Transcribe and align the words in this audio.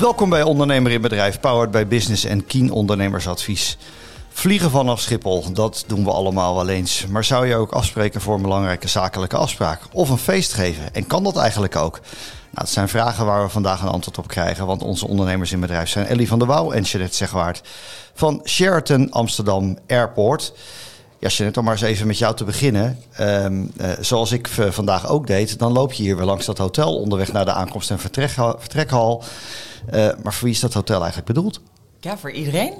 Welkom 0.00 0.30
bij 0.30 0.42
Ondernemer 0.42 0.92
in 0.92 1.00
Bedrijf, 1.00 1.40
powered 1.40 1.70
by 1.70 1.86
Business 1.86 2.24
en 2.24 2.46
Keen 2.46 2.70
Ondernemersadvies. 2.70 3.78
Vliegen 4.28 4.70
vanaf 4.70 5.00
Schiphol, 5.00 5.52
dat 5.52 5.84
doen 5.86 6.04
we 6.04 6.10
allemaal 6.10 6.54
wel 6.54 6.68
eens. 6.68 7.06
Maar 7.06 7.24
zou 7.24 7.46
je 7.46 7.54
ook 7.54 7.72
afspreken 7.72 8.20
voor 8.20 8.34
een 8.34 8.42
belangrijke 8.42 8.88
zakelijke 8.88 9.36
afspraak? 9.36 9.80
Of 9.92 10.08
een 10.08 10.18
feest 10.18 10.52
geven? 10.52 10.94
En 10.94 11.06
kan 11.06 11.24
dat 11.24 11.36
eigenlijk 11.36 11.76
ook? 11.76 12.00
Nou, 12.00 12.10
dat 12.50 12.68
zijn 12.68 12.88
vragen 12.88 13.26
waar 13.26 13.42
we 13.42 13.48
vandaag 13.48 13.82
een 13.82 13.88
antwoord 13.88 14.18
op 14.18 14.28
krijgen. 14.28 14.66
Want 14.66 14.82
onze 14.82 15.08
ondernemers 15.08 15.52
in 15.52 15.60
bedrijf 15.60 15.88
zijn 15.88 16.06
Ellie 16.06 16.28
van 16.28 16.38
der 16.38 16.48
Wouw 16.48 16.70
en 16.70 16.82
Jeanette 16.82 17.16
Zegwaard 17.16 17.62
van 18.14 18.40
Sheraton 18.44 19.10
Amsterdam 19.10 19.78
Airport. 19.86 20.52
Ja, 21.18 21.28
Jeanette, 21.28 21.58
om 21.58 21.64
maar 21.64 21.74
eens 21.74 21.82
even 21.82 22.06
met 22.06 22.18
jou 22.18 22.36
te 22.36 22.44
beginnen. 22.44 22.98
Ehm, 23.12 23.64
eh, 23.76 23.90
zoals 24.00 24.32
ik 24.32 24.48
vandaag 24.48 25.08
ook 25.08 25.26
deed, 25.26 25.58
dan 25.58 25.72
loop 25.72 25.92
je 25.92 26.02
hier 26.02 26.16
weer 26.16 26.26
langs 26.26 26.46
dat 26.46 26.58
hotel 26.58 26.96
onderweg 26.96 27.32
naar 27.32 27.44
de 27.44 27.52
aankomst- 27.52 27.90
en 27.90 27.98
vertrekhal. 27.98 29.22
Eh, 29.90 30.08
maar 30.22 30.32
voor 30.32 30.44
wie 30.44 30.54
is 30.54 30.60
dat 30.60 30.74
hotel 30.74 30.96
eigenlijk 30.98 31.26
bedoeld? 31.26 31.60
Ja, 32.00 32.18
voor 32.18 32.30
iedereen. 32.30 32.72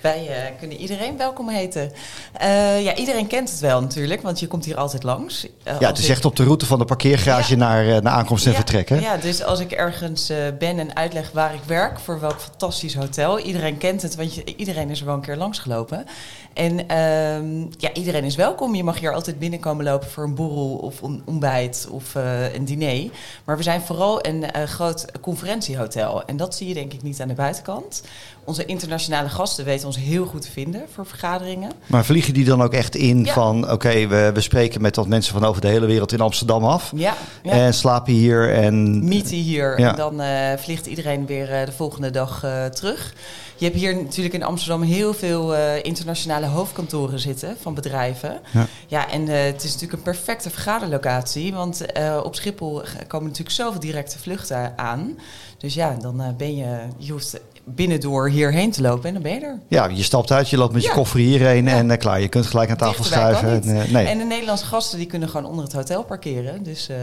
Wij 0.00 0.28
eh, 0.28 0.58
kunnen 0.58 0.76
iedereen 0.76 1.16
welkom 1.16 1.48
heten. 1.48 1.92
Eh, 2.32 2.82
ja, 2.84 2.94
iedereen 2.94 3.26
kent 3.26 3.50
het 3.50 3.60
wel 3.60 3.80
natuurlijk, 3.80 4.22
want 4.22 4.40
je 4.40 4.46
komt 4.46 4.64
hier 4.64 4.76
altijd 4.76 5.02
langs. 5.02 5.46
Ja, 5.64 5.78
het 5.88 5.98
is 5.98 6.04
ik- 6.04 6.10
echt 6.10 6.24
op 6.24 6.36
de 6.36 6.44
route 6.44 6.66
van 6.66 6.78
de 6.78 6.84
parkeergarage 6.84 7.52
Ja. 7.52 7.58
naar, 7.58 8.02
naar 8.02 8.12
aankomst 8.12 8.44
en 8.44 8.50
Ja, 8.50 8.56
vertrek. 8.56 8.88
Hè? 8.88 8.96
Ja, 8.98 9.16
dus 9.16 9.42
als 9.42 9.60
ik 9.60 9.72
ergens 9.72 10.32
ben 10.58 10.78
en 10.78 10.96
uitleg 10.96 11.30
waar 11.30 11.54
ik 11.54 11.60
werk, 11.66 11.98
voor 12.00 12.20
welk 12.20 12.40
fantastisch 12.40 12.94
hotel. 12.94 13.38
Iedereen 13.38 13.78
kent 13.78 14.02
het, 14.02 14.14
want 14.14 14.34
je, 14.34 14.44
iedereen 14.56 14.90
is 14.90 15.00
er 15.00 15.06
wel 15.06 15.14
een 15.14 15.20
keer 15.20 15.36
langsgelopen. 15.36 16.06
En 16.54 16.88
ehm, 16.88 17.66
ja, 17.78 17.92
iedereen 17.92 18.24
is 18.24 18.36
welkom. 18.36 18.74
Je 18.74 18.84
mag 18.84 18.98
hier 18.98 19.14
altijd 19.14 19.38
binnenkomen 19.38 19.84
lopen 19.84 20.10
voor 20.10 20.24
een 20.24 20.34
borrel 20.34 20.74
of 20.76 21.02
een 21.02 21.22
ontbijt 21.24 21.88
of 21.90 22.14
eh, 22.14 22.54
een 22.54 22.64
diner. 22.64 23.10
Maar 23.44 23.56
we 23.56 23.62
zijn 23.62 23.80
vooral 23.80 24.26
een 24.26 24.50
eh, 24.50 24.62
groot 24.62 25.06
conferentiehotel. 25.20 26.24
En 26.24 26.36
dat 26.36 26.54
zie 26.54 26.68
je 26.68 26.74
denk 26.74 26.92
ik 26.92 27.02
niet 27.02 27.20
aan 27.20 27.28
de 27.28 27.34
buitenkant. 27.34 28.02
Onze 28.44 28.64
internationale 28.64 29.28
gasten 29.28 29.64
weten 29.64 29.86
ons 29.86 29.96
heel 29.96 30.26
goed 30.26 30.42
te 30.42 30.50
vinden 30.50 30.82
voor 30.94 31.06
vergaderingen. 31.06 31.72
Maar 31.86 32.04
vliegen 32.04 32.34
die 32.34 32.44
dan 32.44 32.62
ook 32.62 32.72
echt 32.72 32.94
in 32.96 33.24
Ja. 33.24 33.32
van... 33.32 33.70
oké, 33.70 34.06
we, 34.06 34.30
we 34.34 34.40
spreken 34.40 34.80
met 34.80 34.96
wat 34.96 35.06
mensen 35.06 35.32
van 35.32 35.44
over 35.44 35.60
de 35.60 35.68
hele 35.68 35.86
wereld 35.86 36.12
in 36.12 36.20
Amsterdam 36.20 36.64
af... 36.64 36.92
Ja, 36.94 37.14
ja. 37.42 37.52
en 37.52 37.74
slapen 37.74 38.12
hier 38.12 38.54
en... 38.54 39.04
meeten 39.08 39.36
hier. 39.36 39.80
Ja. 39.80 39.90
En 39.90 39.96
dan 39.96 40.20
eh, 40.20 40.58
vliegt 40.58 40.86
iedereen 40.86 41.26
weer 41.26 41.66
de 41.66 41.72
volgende 41.72 42.10
dag 42.10 42.46
terug. 42.70 43.14
Je 43.62 43.68
hebt 43.68 43.80
hier 43.80 43.96
natuurlijk 43.96 44.34
in 44.34 44.42
Amsterdam 44.42 44.82
heel 44.82 45.14
veel 45.14 45.54
eh, 45.54 45.84
internationale 45.84 46.46
hoofdkantoren 46.46 47.18
zitten 47.18 47.56
van 47.60 47.74
bedrijven. 47.74 48.40
Ja. 48.52 48.66
Ja, 48.86 49.10
en 49.10 49.28
eh, 49.28 49.44
het 49.44 49.64
is 49.64 49.72
natuurlijk 49.72 49.92
een 49.92 50.12
perfecte 50.12 50.50
vergaderlocatie. 50.50 51.52
Want 51.52 51.92
eh, 51.92 52.20
op 52.24 52.34
Schiphol 52.34 52.82
komen 53.06 53.28
natuurlijk 53.28 53.56
zoveel 53.56 53.80
directe 53.80 54.18
vluchten 54.18 54.78
aan. 54.78 55.18
Dus 55.58 55.74
ja, 55.74 55.96
dan 56.00 56.34
ben 56.36 56.56
je, 56.56 56.78
je 56.96 57.12
hoeft 57.12 57.40
binnendoor 57.64 58.28
hierheen 58.28 58.70
te 58.70 58.82
lopen 58.82 59.04
en 59.08 59.12
dan 59.12 59.22
ben 59.22 59.32
je 59.34 59.40
er. 59.40 59.58
Ja, 59.68 59.86
je 59.88 60.02
stapt 60.02 60.30
uit, 60.32 60.50
je 60.50 60.56
loopt 60.56 60.72
met 60.72 60.82
je 60.82 60.88
Ja. 60.88 60.94
koffer 60.94 61.18
hierheen 61.18 61.64
Ja. 61.64 61.70
en 61.76 61.90
eh, 61.90 61.98
klaar. 61.98 62.20
Je 62.20 62.28
kunt 62.28 62.46
gelijk 62.46 62.70
aan 62.70 62.76
tafel 62.76 63.02
Dichterbij 63.04 63.34
schuiven. 63.34 63.62
En, 63.70 63.80
eh, 63.82 63.90
nee, 63.92 64.06
En 64.06 64.18
de 64.18 64.24
Nederlandse 64.24 64.64
gasten 64.66 64.98
die 64.98 65.06
kunnen 65.06 65.28
gewoon 65.28 65.46
onder 65.46 65.64
het 65.64 65.72
hotel 65.72 66.02
parkeren. 66.04 66.62
Dus 66.62 66.88
ehm, 66.88 66.98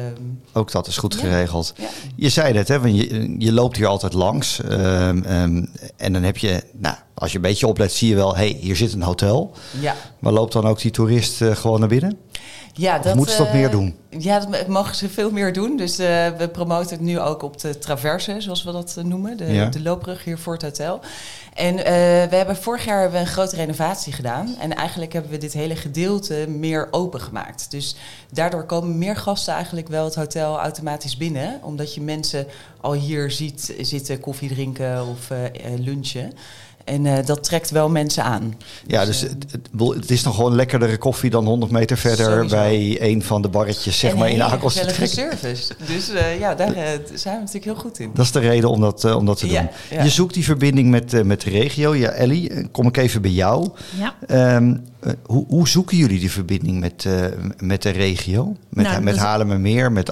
ook 0.54 0.72
dat 0.72 0.88
is 0.88 0.98
goed 0.98 1.14
Ja. 1.14 1.20
geregeld. 1.20 1.74
Je 2.16 2.30
zei 2.30 2.58
het, 2.58 2.68
hè, 2.68 2.80
want 2.80 2.96
je, 2.98 3.36
je 3.38 3.52
loopt 3.54 3.78
hier 3.78 3.88
altijd 3.88 4.14
langs. 4.14 4.62
ehm, 4.62 5.24
ehm, 5.24 5.66
en 5.98 6.14
dan 6.14 6.24
heb 6.24 6.38
je, 6.38 6.64
nou, 6.78 6.96
als 7.14 7.30
je 7.32 7.36
een 7.36 7.42
beetje 7.44 7.68
oplet, 7.68 7.92
zie 7.94 8.10
je 8.10 8.16
wel... 8.16 8.36
hé, 8.36 8.50
hey, 8.50 8.58
hier 8.62 8.76
zit 8.76 8.94
een 8.94 9.02
hotel. 9.02 9.52
ja. 9.80 9.96
Maar 10.20 10.34
loopt 10.34 10.54
dan 10.54 10.66
ook 10.68 10.82
die 10.82 10.92
toerist 10.92 11.42
eh, 11.42 11.56
gewoon 11.56 11.80
naar 11.80 11.90
binnen? 11.90 12.18
Ja, 12.80 13.00
dat, 13.00 13.16
moeten 13.16 13.36
ze 13.36 13.40
dat 13.44 13.48
eh, 13.52 13.54
meer 13.54 13.70
doen? 13.72 13.96
Ja, 14.10 14.40
dat 14.40 14.68
mogen 14.68 14.96
ze 14.96 15.10
veel 15.10 15.32
meer 15.32 15.54
doen. 15.54 15.78
Dus 15.78 16.00
eh, 16.00 16.28
we 16.38 16.50
promoten 16.52 16.90
het 16.90 17.06
nu 17.06 17.20
ook 17.20 17.44
op 17.44 17.60
de 17.60 17.78
traverse, 17.78 18.36
zoals 18.42 18.64
we 18.64 18.72
dat 18.72 18.96
eh, 18.98 19.04
noemen. 19.04 19.38
De, 19.38 19.46
Ja. 19.46 19.66
de 19.66 19.82
loopbrug 19.82 20.24
hier 20.24 20.38
voor 20.38 20.54
het 20.54 20.62
hotel. 20.62 21.00
En 21.54 21.78
eh, 21.78 21.84
we 22.30 22.36
hebben 22.36 22.56
vorig 22.56 22.86
jaar 22.86 23.02
hebben 23.02 23.20
we 23.20 23.26
een 23.26 23.32
grote 23.32 23.56
renovatie 23.56 24.14
gedaan. 24.14 24.56
En 24.60 24.76
eigenlijk 24.76 25.14
hebben 25.14 25.32
we 25.32 25.38
dit 25.38 25.54
hele 25.54 25.76
gedeelte 25.76 26.46
meer 26.48 26.88
open 26.92 27.22
gemaakt. 27.22 27.72
Dus 27.72 27.96
daardoor 28.32 28.64
komen 28.64 28.98
meer 28.98 29.16
gasten 29.16 29.54
eigenlijk 29.54 29.88
wel 29.88 30.06
het 30.06 30.16
hotel 30.16 30.60
automatisch 30.60 31.18
binnen. 31.18 31.60
Omdat 31.64 31.94
je 31.94 32.02
mensen 32.02 32.48
al 32.82 32.94
hier 32.94 33.32
ziet 33.32 33.74
zitten 33.82 34.20
koffie 34.20 34.50
drinken 34.50 35.08
of 35.08 35.30
eh, 35.30 35.46
eh, 35.46 35.52
lunchen. 35.80 36.34
En 36.90 37.06
eh, 37.06 37.26
dat 37.26 37.44
trekt 37.44 37.70
wel 37.72 37.90
mensen 37.90 38.24
aan. 38.24 38.56
Ja, 38.88 39.06
dus 39.06 39.22
het, 39.22 39.46
het, 39.52 39.72
bedoel, 39.72 39.94
het 39.94 40.12
is 40.12 40.24
nog 40.24 40.36
gewoon 40.36 40.56
lekkerdere 40.56 40.98
koffie 40.98 41.30
dan 41.30 41.46
100 41.46 41.72
meter 41.72 41.98
verder... 41.98 42.26
Sowieso. 42.26 42.56
bij 42.56 42.98
een 43.02 43.24
van 43.24 43.42
de 43.42 43.50
barretjes, 43.50 44.00
zeg 44.00 44.12
en 44.12 44.18
maar, 44.18 44.30
in 44.30 44.44
aankomst 44.44 44.78
en 44.78 45.08
service. 45.08 45.74
Dus 45.88 46.10
eh, 46.10 46.40
ja, 46.40 46.56
daar 46.56 46.74
eh, 46.74 46.84
zijn 47.14 47.36
we 47.36 47.40
natuurlijk 47.40 47.66
heel 47.66 47.76
goed 47.76 48.00
in. 48.00 48.10
Dat 48.14 48.26
is 48.26 48.32
de 48.32 48.40
reden 48.40 48.70
om 48.70 48.82
dat, 48.82 49.16
om 49.16 49.26
dat 49.26 49.38
te 49.38 49.46
doen. 49.46 49.54
Ja, 49.54 49.70
ja. 49.90 50.04
Je 50.04 50.10
zoekt 50.10 50.34
die 50.34 50.44
verbinding 50.44 50.90
met, 50.90 51.14
eh, 51.14 51.22
met 51.22 51.42
de 51.42 51.50
regio. 51.50 51.96
Ja, 51.96 52.10
Ellie, 52.10 52.68
kom 52.72 52.88
ik 52.88 52.98
even 52.98 53.22
bij 53.22 53.32
jou. 53.32 53.70
Ja. 53.98 54.16
Ehm, 54.28 54.76
eh, 55.00 55.12
hoe, 55.26 55.46
hoe 55.48 55.68
zoeken 55.68 55.98
jullie 55.98 56.20
die 56.20 56.32
verbinding 56.32 56.80
met, 56.80 57.06
eh, 57.06 57.26
met 57.58 57.82
de 57.82 57.90
regio? 57.90 58.56
Met, 58.70 58.86
Nou, 58.86 59.02
met 59.02 59.18
Haarlemmermeer, 59.18 59.92
met, 59.92 60.12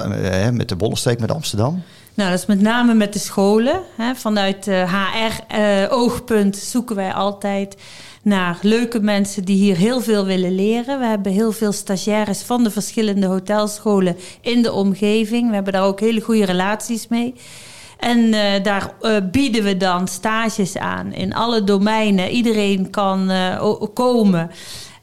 met 0.52 0.70
de 0.70 0.76
Bollesteek, 0.76 1.20
met 1.20 1.32
Amsterdam? 1.32 1.84
Nou, 2.18 2.30
dat 2.30 2.40
is 2.40 2.46
met 2.46 2.62
name 2.62 2.94
met 2.94 3.14
de 3.14 3.20
scholen. 3.20 3.82
Hè. 3.96 4.16
Vanuit 4.16 4.66
HR-oogpunt 4.66 6.56
zoeken 6.56 6.96
wij 6.96 7.14
altijd 7.14 7.78
naar 8.22 8.58
leuke 8.62 9.00
mensen 9.00 9.46
die 9.46 9.56
hier 9.56 9.76
heel 9.76 10.02
veel 10.02 10.26
willen 10.26 10.56
leren. 10.56 11.00
We 11.00 11.06
hebben 11.06 11.32
heel 11.32 11.52
veel 11.52 11.72
stagiaires 11.72 12.42
van 12.42 12.64
de 12.64 12.72
verschillende 12.72 13.28
hotelscholen 13.28 14.18
in 14.42 14.62
de 14.62 14.72
omgeving. 14.72 15.48
We 15.48 15.56
hebben 15.56 15.74
daar 15.74 15.84
ook 15.84 16.00
hele 16.00 16.22
goede 16.22 16.46
relaties 16.46 17.08
mee. 17.08 17.34
En 18.00 18.34
eh, 18.34 18.64
daar 18.64 18.94
eh, 19.02 19.16
bieden 19.32 19.64
we 19.64 19.78
dan 19.78 20.08
stages 20.08 20.78
aan 20.78 21.14
in 21.14 21.34
alle 21.34 21.64
domeinen. 21.64 22.30
Iedereen 22.30 22.90
kan 22.90 23.30
eh, 23.30 23.82
komen. 23.94 24.52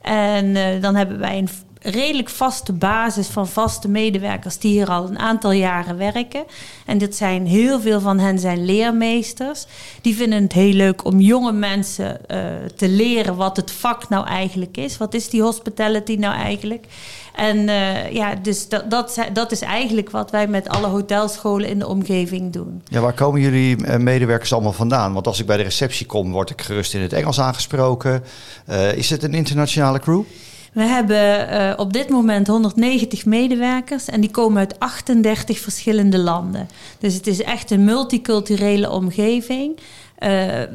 En 0.04 0.56
eh, 0.56 0.82
dan 0.82 0.94
hebben 0.94 1.18
wij 1.18 1.38
een 1.38 1.48
redelijk 1.84 2.28
vaste 2.28 2.72
basis 2.72 3.26
van 3.26 3.48
vaste 3.48 3.88
medewerkers 3.88 4.58
die 4.58 4.70
hier 4.70 4.88
al 4.88 5.08
een 5.08 5.18
aantal 5.18 5.52
jaren 5.52 5.96
werken. 5.96 6.44
En 6.86 6.98
dit 6.98 7.16
zijn 7.16 7.46
heel 7.46 7.80
veel 7.80 8.00
van 8.00 8.18
hen 8.18 8.38
zijn 8.38 8.64
leermeesters. 8.64 9.66
Die 10.00 10.16
vinden 10.16 10.42
het 10.42 10.52
heel 10.52 10.72
leuk 10.72 11.04
om 11.04 11.20
jonge 11.20 11.52
mensen 11.52 12.28
eh, 12.28 12.38
te 12.76 12.88
leren 12.88 13.36
wat 13.36 13.56
het 13.56 13.70
vak 13.70 14.08
nou 14.08 14.26
eigenlijk 14.26 14.76
is. 14.76 14.96
Wat 14.96 15.14
is 15.14 15.28
die 15.28 15.42
hospitality 15.42 16.14
nou 16.14 16.34
eigenlijk? 16.34 16.86
En 17.34 17.68
eh, 17.68 18.12
ja, 18.12 18.34
dus 18.34 18.68
dat, 18.68 18.90
dat, 18.90 19.18
dat 19.32 19.52
is 19.52 19.60
eigenlijk 19.60 20.10
wat 20.10 20.30
wij 20.30 20.46
met 20.46 20.68
alle 20.68 20.86
hotelscholen 20.86 21.68
in 21.68 21.78
de 21.78 21.88
omgeving 21.88 22.52
doen. 22.52 22.82
Ja, 22.88 23.00
waar 23.00 23.14
komen 23.14 23.40
jullie 23.40 23.86
eh, 23.86 23.98
medewerkers 23.98 24.52
allemaal 24.52 24.72
vandaan? 24.72 25.12
Want 25.12 25.26
als 25.26 25.40
ik 25.40 25.46
bij 25.46 25.56
de 25.56 25.62
receptie 25.62 26.06
kom, 26.06 26.32
word 26.32 26.50
ik 26.50 26.62
gerust 26.62 26.94
in 26.94 27.00
het 27.00 27.12
Engels 27.12 27.40
aangesproken. 27.40 28.24
Is 28.94 29.10
het 29.10 29.22
een 29.22 29.34
internationale 29.34 29.98
crew? 29.98 30.22
We 30.74 30.82
hebben 30.82 31.48
eh, 31.48 31.72
op 31.76 31.92
dit 31.92 32.08
moment 32.08 32.46
190 32.46 33.24
medewerkers 33.24 34.08
en 34.08 34.20
die 34.20 34.30
komen 34.30 34.58
uit 34.58 34.78
38 34.78 35.58
verschillende 35.58 36.18
landen. 36.18 36.68
Dus 36.98 37.14
het 37.14 37.26
is 37.26 37.42
echt 37.42 37.70
een 37.70 37.84
multiculturele 37.84 38.90
omgeving. 38.90 39.78
Eh, 40.14 40.30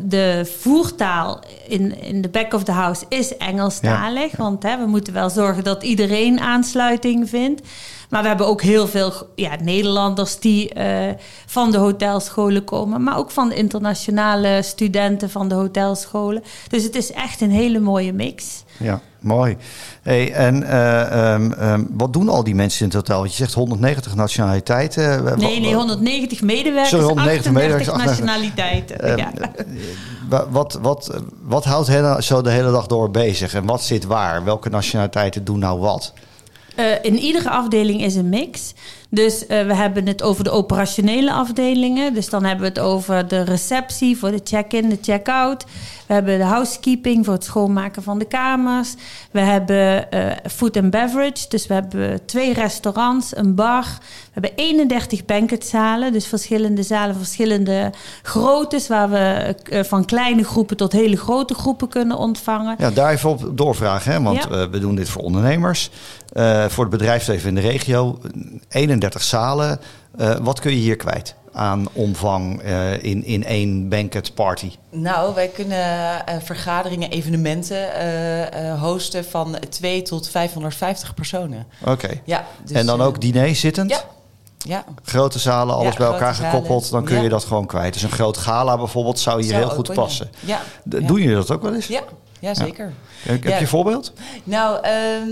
de 0.06 0.52
voertaal 0.60 1.44
in, 1.68 2.02
in 2.02 2.22
de 2.22 2.30
back 2.30 2.54
of 2.54 2.64
the 2.64 2.72
house 2.72 3.06
is 3.10 3.38
Engelstalig. 3.38 4.36
Want 4.36 4.64
hè, 4.64 4.78
we 4.78 4.86
moeten 4.86 5.14
wel 5.14 5.30
zorgen 5.30 5.64
dat 5.64 5.84
iedereen 5.84 6.40
aansluiting 6.40 7.30
vindt. 7.30 7.62
Maar 8.10 8.22
we 8.22 8.28
hebben 8.28 8.48
ook 8.48 8.62
heel 8.62 8.88
veel 8.88 9.14
ja, 9.36 9.52
Nederlanders 9.62 10.40
die 10.40 10.70
eh, 10.74 11.14
van 11.46 11.72
de 11.72 11.78
hotelscholen 11.78 12.64
komen. 12.64 13.04
Maar 13.04 13.18
ook 13.18 13.32
van 13.32 13.50
de 13.50 13.56
internationale 13.56 14.62
studenten 14.64 15.30
van 15.30 15.48
de 15.48 15.56
hotelscholen. 15.56 16.44
Dus 16.70 16.84
het 16.84 16.96
is 16.96 17.12
echt 17.12 17.42
een 17.42 17.52
hele 17.52 17.80
mooie 17.80 18.14
mix. 18.14 18.64
Ja, 18.78 19.02
mooi. 19.20 19.58
Hey, 20.02 20.34
en 20.34 20.64
eh, 20.64 21.34
ehm, 21.34 21.52
ehm, 21.52 21.84
wat 21.90 22.14
doen 22.14 22.30
al 22.30 22.44
die 22.44 22.56
mensen 22.56 22.80
in 22.80 22.86
het 22.86 22.96
hotel? 22.96 23.18
Want 23.20 23.30
je 23.32 23.38
zegt 23.38 23.54
190 23.54 24.16
nationaliteiten. 24.16 25.28
Eh, 25.28 25.36
Nee, 25.38 25.60
nee, 25.60 25.74
190 25.76 26.42
medewerkers, 26.42 26.90
Sorry, 26.90 27.06
190 27.06 27.52
38 27.52 27.52
medewerkers, 27.52 28.06
nationaliteiten. 28.06 29.00
Ehm, 29.00 29.18
ja. 29.18 29.32
wa- 30.30 30.46
wat, 30.50 30.80
wat, 30.82 31.22
wat 31.44 31.64
houdt 31.66 31.88
hen 31.88 32.24
zo 32.24 32.42
de 32.42 32.50
hele 32.52 32.72
dag 32.72 32.88
door 32.88 33.12
bezig? 33.12 33.54
En 33.54 33.66
wat 33.66 33.84
zit 33.84 34.06
waar? 34.06 34.44
Welke 34.44 34.70
nationaliteiten 34.70 35.44
doen 35.44 35.60
nou 35.60 35.80
wat? 35.80 36.14
Eh, 36.80 36.86
in 37.02 37.18
iedere 37.20 37.50
afdeling 37.50 38.04
is 38.04 38.16
een 38.16 38.30
mix. 38.30 38.74
Dus 39.10 39.46
eh, 39.46 39.66
we 39.66 39.76
hebben 39.76 40.08
het 40.08 40.24
over 40.24 40.44
de 40.44 40.50
operationele 40.50 41.32
afdelingen. 41.32 42.14
Dus 42.14 42.30
dan 42.30 42.44
hebben 42.44 42.62
we 42.62 42.80
het 42.80 42.80
over 42.80 43.28
de 43.28 43.42
receptie 43.42 44.18
voor 44.18 44.32
de 44.32 44.42
check-in, 44.44 44.90
de 44.90 44.98
check-out. 45.02 45.66
We 46.10 46.16
hebben 46.16 46.38
de 46.38 46.44
housekeeping 46.44 47.26
voor 47.26 47.34
het 47.34 47.44
schoonmaken 47.44 48.04
van 48.04 48.20
de 48.20 48.26
kamers. 48.26 48.96
We 49.32 49.40
hebben 49.40 50.12
eh, 50.12 50.52
food 50.52 50.78
and 50.78 50.90
beverage. 50.90 51.46
Dus 51.50 51.68
we 51.68 51.74
hebben 51.74 52.26
twee 52.26 52.54
restaurants, 52.54 53.38
een 53.38 53.56
bar. 53.56 53.84
We 53.84 54.30
hebben 54.32 54.52
31 54.56 55.26
banquetzalen. 55.26 56.12
Dus 56.14 56.26
verschillende 56.28 56.84
zalen, 56.84 57.16
verschillende 57.16 57.92
groottes. 58.22 58.88
Waar 58.88 59.10
we 59.10 59.56
eh, 59.70 59.84
van 59.84 60.06
kleine 60.06 60.44
groepen 60.44 60.78
tot 60.78 60.92
hele 60.92 61.18
grote 61.18 61.54
groepen 61.54 61.88
kunnen 61.88 62.18
ontvangen. 62.18 62.76
Ja, 62.80 62.92
daar 62.92 63.12
even 63.12 63.30
op 63.30 63.58
doorvragen, 63.58 64.12
hè? 64.12 64.22
want 64.22 64.44
Ja. 64.44 64.50
eh, 64.50 64.66
we 64.72 64.80
doen 64.80 64.96
dit 64.96 65.10
voor 65.10 65.22
ondernemers. 65.22 65.90
Voor 66.68 66.84
het 66.84 66.90
bedrijfsleven 66.90 67.50
in 67.50 67.56
de 67.56 67.62
regio, 67.62 68.20
31 68.70 69.24
zalen. 69.24 69.80
Wat 70.42 70.60
kun 70.60 70.72
je 70.72 70.78
hier 70.78 70.96
kwijt? 70.96 71.36
Aan 71.54 71.88
omvang 71.94 72.62
eh, 72.62 73.04
in, 73.04 73.24
in 73.24 73.46
één 73.46 73.90
banquet 73.90 74.34
party? 74.34 74.72
Nou, 74.90 75.36
wij 75.36 75.48
kunnen 75.48 76.26
eh, 76.26 76.36
vergaderingen, 76.44 77.10
evenementen 77.10 77.94
eh, 77.94 78.82
hosten 78.82 79.26
van 79.26 79.58
2 79.70 80.02
tot 80.02 80.30
550 80.30 81.14
personen. 81.14 81.68
Oké. 81.86 82.10
Ja, 82.24 82.46
dus, 82.64 82.78
en 82.78 82.86
dan 82.86 83.02
ook 83.02 83.22
diner 83.22 83.56
zittend? 83.56 83.90
Ja. 83.90 84.02
Ja, 84.66 84.84
Grote 85.04 85.40
zalen, 85.40 85.76
alles 85.76 85.92
Ja, 85.92 85.98
bij 85.98 86.08
elkaar 86.08 86.36
gekoppeld, 86.36 86.86
zalen. 86.86 87.06
dan 87.06 87.14
kun 87.14 87.24
je 87.24 87.30
dat 87.30 87.44
gewoon 87.44 87.66
kwijt. 87.66 87.94
Dus 87.94 88.04
een 88.04 88.12
groot 88.12 88.38
gala 88.38 88.78
bijvoorbeeld 88.78 89.20
zou 89.20 89.42
hier 89.42 89.50
zou 89.50 89.64
heel 89.64 89.76
goed 89.76 89.94
passen. 89.94 90.30
Ja. 90.40 90.62
Doen 90.84 91.22
jullie 91.22 91.36
dat 91.36 91.52
ook 91.52 91.62
wel 91.62 91.74
eens? 91.74 91.88
Ja, 91.88 92.02
ja 92.40 92.54
zeker. 92.54 92.94
Heb 93.22 93.44
je 93.44 93.60
een 93.60 93.68
voorbeeld? 93.68 94.14
Nou, 94.44 94.82
ehm, 94.82 95.30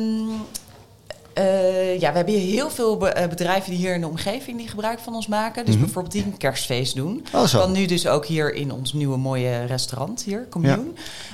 eh, 1.38 2.00
ja, 2.00 2.10
we 2.12 2.16
hebben 2.18 2.34
hier 2.34 2.54
heel 2.54 2.70
veel 2.70 2.98
be- 2.98 3.10
eh, 3.10 3.30
bedrijven 3.30 3.70
die 3.70 3.80
hier 3.80 3.94
in 3.94 4.02
de 4.02 4.08
omgeving 4.08 4.58
die 4.58 4.68
gebruik 4.68 5.00
van 5.00 5.16
ons 5.16 5.28
maken. 5.28 5.66
Dus 5.66 5.74
Mhm. 5.76 5.84
bijvoorbeeld 5.84 6.14
die 6.14 6.24
een 6.24 6.38
kerstfeest 6.38 6.96
doen. 6.96 7.26
Oh, 7.34 7.44
zo. 7.44 7.60
Kan 7.60 7.72
nu 7.72 7.86
dus 7.86 8.08
ook 8.08 8.26
hier 8.26 8.54
in 8.54 8.72
ons 8.72 8.94
nieuwe 8.94 9.18
mooie 9.18 9.66
restaurant 9.66 10.24
hier, 10.24 10.48
Commune. 10.50 10.84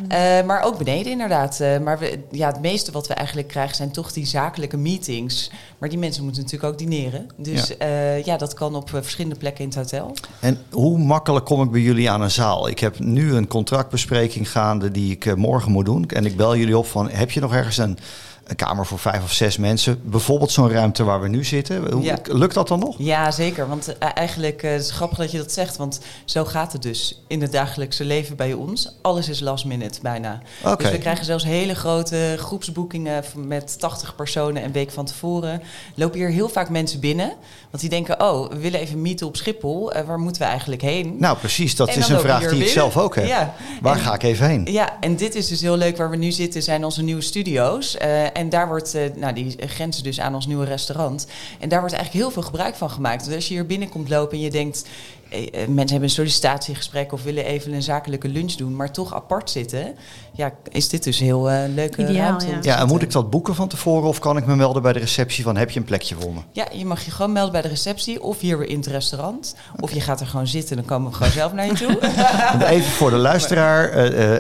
Eh, 0.08 0.42
maar 0.46 0.62
ook 0.62 0.78
beneden 0.78 1.12
inderdaad. 1.12 1.60
Maar 1.84 2.00
we, 2.00 2.20
ja, 2.32 2.48
het 2.48 2.62
meeste 2.62 2.92
wat 2.92 3.08
we 3.08 3.14
eigenlijk 3.14 3.48
krijgen 3.48 3.76
zijn 3.76 3.92
toch 3.92 4.12
die 4.12 4.26
zakelijke 4.26 4.78
meetings. 4.78 5.52
Maar 5.83 5.91
die 5.91 6.01
mensen 6.01 6.24
moeten 6.24 6.41
natuurlijk 6.41 6.71
ook 6.71 6.80
dineren. 6.80 7.27
Dus 7.38 7.68
Ja. 7.68 7.88
ja, 7.88 8.15
ja 8.24 8.38
dat 8.38 8.53
kan 8.53 8.75
op 8.75 8.94
eh, 8.94 9.01
verschillende 9.01 9.38
plekken 9.38 9.63
in 9.63 9.69
het 9.69 9.77
hotel. 9.77 10.15
En 10.39 10.57
hoe 10.71 10.97
makkelijk 10.97 11.45
kom 11.45 11.62
ik 11.62 11.71
bij 11.71 11.81
jullie 11.81 12.09
aan 12.09 12.21
een 12.21 12.31
zaal? 12.31 12.68
Ik 12.68 12.80
heb 12.80 13.00
nu 13.00 13.33
een 13.33 13.47
contractbespreking 13.47 14.51
gaande 14.51 14.91
die 14.91 15.12
ik 15.12 15.25
eh, 15.25 15.33
morgen 15.33 15.71
moet 15.71 15.85
doen. 15.85 16.06
En 16.06 16.25
ik 16.25 16.38
bel 16.38 16.56
jullie 16.56 16.77
op 16.77 16.85
van, 16.85 17.09
heb 17.09 17.31
je 17.31 17.39
nog 17.39 17.53
ergens 17.53 17.77
een, 17.77 17.97
een 18.44 18.56
kamer 18.56 18.85
voor 18.85 19.00
vijf 19.00 19.24
of 19.24 19.31
zes 19.31 19.57
mensen? 19.57 20.00
Bijvoorbeeld 20.03 20.51
zo'n 20.51 20.69
ruimte 20.69 21.03
waar 21.03 21.21
we 21.21 21.27
nu 21.27 21.44
zitten. 21.44 22.01
Ja. 22.01 22.18
Lukt 22.24 22.53
dat 22.53 22.68
dan 22.68 22.80
nog? 22.80 22.95
Ja, 22.97 23.31
zeker. 23.31 23.68
Want 23.68 23.97
eh, 23.97 24.09
eigenlijk 24.13 24.63
eh, 24.63 24.71
het 24.71 24.81
is 24.81 24.91
grappig 24.91 25.18
dat 25.18 25.31
je 25.31 25.38
dat 25.38 25.51
zegt. 25.51 25.77
Want 25.77 26.00
zo 26.25 26.45
gaat 26.45 26.74
het 26.74 26.81
dus 26.81 27.24
in 27.27 27.41
het 27.41 27.51
dagelijkse 27.51 28.06
leven 28.06 28.35
bij 28.35 28.53
ons. 28.53 28.95
Alles 29.01 29.30
is 29.30 29.39
last 29.39 29.65
minute 29.65 30.00
bijna. 30.01 30.41
Dus 30.77 30.91
we 30.91 30.97
krijgen 30.97 31.25
zelfs 31.25 31.44
hele 31.44 31.75
grote 31.75 32.35
groepsboekingen 32.38 33.24
met 33.35 33.80
80 33.80 34.15
personen 34.15 34.63
een 34.63 34.71
week 34.71 34.91
van 34.91 35.06
tevoren. 35.06 35.62
Lopen 35.96 36.20
hier 36.20 36.30
heel 36.30 36.50
vaak 36.50 36.70
mensen 36.70 37.00
binnen. 37.00 37.34
Want 37.70 37.80
die 37.80 37.90
denken, 37.90 38.22
oh, 38.22 38.50
we 38.50 38.58
willen 38.58 38.80
even 38.80 39.02
meeten 39.02 39.28
op 39.28 39.36
Schiphol. 39.36 39.92
Eh, 39.92 40.06
waar 40.06 40.20
moeten 40.20 40.42
we 40.42 40.48
eigenlijk 40.48 40.81
heen? 40.81 41.16
Nou, 41.20 41.38
precies. 41.38 41.75
Dat 41.75 41.96
is 41.96 42.08
een 42.08 42.20
vraag 42.20 42.50
die 42.50 42.62
ik 42.62 42.68
zelf 42.68 42.98
ook 42.98 43.16
heb. 43.16 43.25
Ja. 43.25 43.54
Waar 43.81 43.96
En- 43.96 44.02
ga 44.02 44.14
ik 44.14 44.24
even 44.24 44.48
heen? 44.48 44.68
Ja, 44.72 44.98
en 45.00 45.16
dit 45.16 45.36
is 45.36 45.48
dus 45.48 45.62
heel 45.62 45.78
leuk. 45.78 45.98
Waar 45.98 46.10
we 46.10 46.16
nu 46.16 46.31
zitten 46.31 46.64
zijn 46.64 46.84
onze 46.84 47.04
nieuwe 47.04 47.22
studio's. 47.22 47.98
Eh, 47.98 48.38
en 48.38 48.50
daar 48.50 48.68
wordt, 48.68 48.96
eh, 48.96 49.02
nou, 49.16 49.34
die 49.34 49.56
grenzen 49.68 50.04
dus 50.04 50.20
aan 50.20 50.36
ons 50.36 50.48
nieuwe 50.48 50.66
restaurant. 50.66 51.28
En 51.60 51.70
daar 51.70 51.80
wordt 51.80 51.96
eigenlijk 51.96 52.24
heel 52.26 52.34
veel 52.34 52.44
gebruik 52.44 52.76
van 52.76 52.90
gemaakt. 52.90 53.26
Dus 53.26 53.36
als 53.36 53.48
je 53.48 53.54
hier 53.54 53.66
binnenkomt 53.66 54.10
lopen 54.10 54.38
en 54.38 54.44
je 54.44 54.50
denkt... 54.50 54.86
eh, 55.33 55.62
eh, 55.62 55.68
mensen 55.68 55.89
hebben 55.89 56.03
een 56.03 56.09
sollicitatiegesprek 56.09 57.13
of 57.13 57.24
willen 57.24 57.45
even 57.45 57.74
een 57.74 57.83
zakelijke 57.83 58.27
lunch 58.27 58.51
doen... 58.51 58.75
maar 58.75 58.91
toch 58.91 59.13
apart 59.13 59.50
zitten. 59.50 59.95
Ja, 60.31 60.53
is 60.69 60.89
dit 60.89 61.03
dus 61.03 61.19
heel 61.19 61.50
eh 61.50 61.74
leuke 61.74 62.01
Ideaal, 62.01 62.39
ruimte. 62.39 62.68
ja. 62.69 62.80
en 62.80 62.88
moet 62.88 63.01
ik 63.01 63.12
dat 63.12 63.30
boeken 63.30 63.56
van 63.56 63.68
tevoren 63.68 64.07
of 64.07 64.19
kan 64.19 64.38
ik 64.38 64.45
me 64.45 64.56
melden 64.56 64.81
bij 64.81 64.94
de 64.94 65.00
receptie 65.00 65.44
van 65.44 65.57
heb 65.57 65.69
je 65.69 65.80
een 65.80 65.85
plekje 65.85 66.15
voor 66.19 66.33
me? 66.33 66.39
Ja, 66.51 66.68
je 66.71 66.85
mag 66.85 67.06
je 67.06 67.12
gewoon 67.12 67.31
melden 67.31 67.51
bij 67.51 67.62
de 67.62 67.68
receptie 67.68 68.24
of 68.24 68.39
hier 68.39 68.57
weer 68.57 68.69
in 68.69 68.77
het 68.77 68.88
restaurant. 68.88 69.56
Of 69.80 69.94
je 69.94 70.01
gaat 70.01 70.19
er 70.19 70.27
gewoon 70.27 70.47
zitten, 70.47 70.75
dan 70.75 70.85
komen 70.85 71.09
we 71.09 71.15
gewoon 71.15 71.31
zelf 71.31 71.53
naar 71.53 71.65
je 71.65 71.74
toe. 71.74 72.00
En 72.53 72.62
Even 72.62 72.91
voor 72.91 73.09
de 73.09 73.18
luisteraar. 73.18 73.89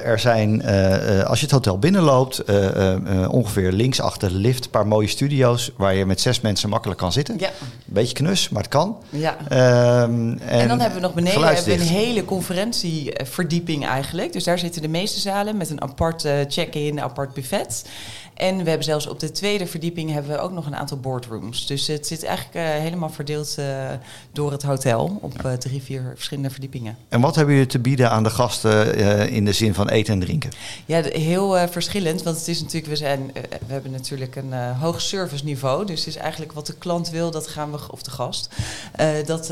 er 0.03 0.19
zijn, 0.19 0.65
als 1.25 1.39
je 1.39 1.45
het 1.45 1.53
hotel 1.53 1.79
binnenloopt, 1.79 2.39
eh, 2.39 2.65
eh, 2.65 3.23
eh, 3.23 3.33
ongeveer 3.33 3.71
links 3.71 4.01
achter 4.01 4.29
de 4.29 4.35
lift... 4.35 4.65
een 4.65 4.69
paar 4.69 4.87
mooie 4.87 5.07
studio's 5.07 5.71
waar 5.77 5.93
je 5.93 6.05
met 6.05 6.21
zes 6.21 6.41
mensen 6.41 6.69
makkelijk 6.69 6.99
kan 6.99 7.11
zitten. 7.11 7.35
ja, 7.39 7.49
Beetje 7.85 8.13
knus, 8.13 8.49
maar 8.49 8.61
het 8.61 8.71
kan. 8.71 8.97
ja. 9.09 9.37
Ehm, 9.47 10.31
en, 10.31 10.39
En, 10.39 10.67
dan 10.67 10.79
hebben 10.83 11.01
we 11.01 11.07
nog 11.07 11.15
beneden 11.15 11.43
hebben 11.43 11.65
we 11.65 11.71
een 11.73 11.79
hele 11.79 12.25
conferentieverdieping 12.25 13.85
eigenlijk. 13.85 14.33
Dus 14.33 14.43
daar 14.43 14.59
zitten 14.59 14.81
de 14.81 14.87
meeste 14.87 15.19
zalen 15.19 15.57
met 15.57 15.69
een 15.69 15.81
apart 15.81 16.25
eh, 16.25 16.33
check-in, 16.47 17.01
apart 17.01 17.33
buffet. 17.33 17.83
En 18.33 18.57
we 18.57 18.69
hebben 18.69 18.83
zelfs 18.83 19.07
op 19.07 19.19
de 19.19 19.31
tweede 19.31 19.67
verdieping 19.67 20.11
hebben 20.11 20.31
we 20.31 20.37
ook 20.37 20.51
nog 20.51 20.65
een 20.65 20.75
aantal 20.75 20.99
boardrooms. 20.99 21.67
Dus 21.67 21.87
het 21.87 22.07
zit 22.07 22.23
eigenlijk 22.23 22.55
eh, 22.55 22.63
helemaal 22.63 23.09
verdeeld 23.09 23.55
eh, 23.57 23.65
door 24.31 24.51
het 24.51 24.63
hotel 24.63 25.17
op 25.21 25.45
eh, 25.45 25.53
drie, 25.53 25.81
vier 25.81 26.11
verschillende 26.15 26.49
verdiepingen. 26.49 26.97
En 27.09 27.21
wat 27.21 27.35
hebben 27.35 27.53
jullie 27.53 27.69
te 27.69 27.79
bieden 27.79 28.09
aan 28.09 28.23
de 28.23 28.29
gasten 28.29 28.97
in 29.29 29.45
de 29.45 29.53
zin 29.53 29.73
van 29.73 29.89
eten 29.89 30.13
en 30.13 30.19
drinken? 30.19 30.51
Ja, 30.85 31.01
heel 31.01 31.67
verschillend. 31.67 32.23
Want 32.23 32.37
het 32.37 32.47
is 32.47 32.61
natuurlijk, 32.61 32.87
we, 32.87 32.95
zijn, 32.95 33.31
we 33.67 33.73
hebben 33.73 33.91
natuurlijk 33.91 34.35
een 34.35 34.53
hoog 34.53 35.01
serviceniveau. 35.01 35.85
Dus 35.85 35.99
het 35.99 36.07
is 36.07 36.15
eigenlijk 36.15 36.51
wat 36.51 36.67
de 36.67 36.77
klant 36.77 37.09
wil, 37.09 37.31
dat 37.31 37.47
gaan 37.47 37.71
we, 37.71 37.77
of 37.91 38.03
de 38.03 38.11
gast, 38.11 38.49
dat, 39.25 39.47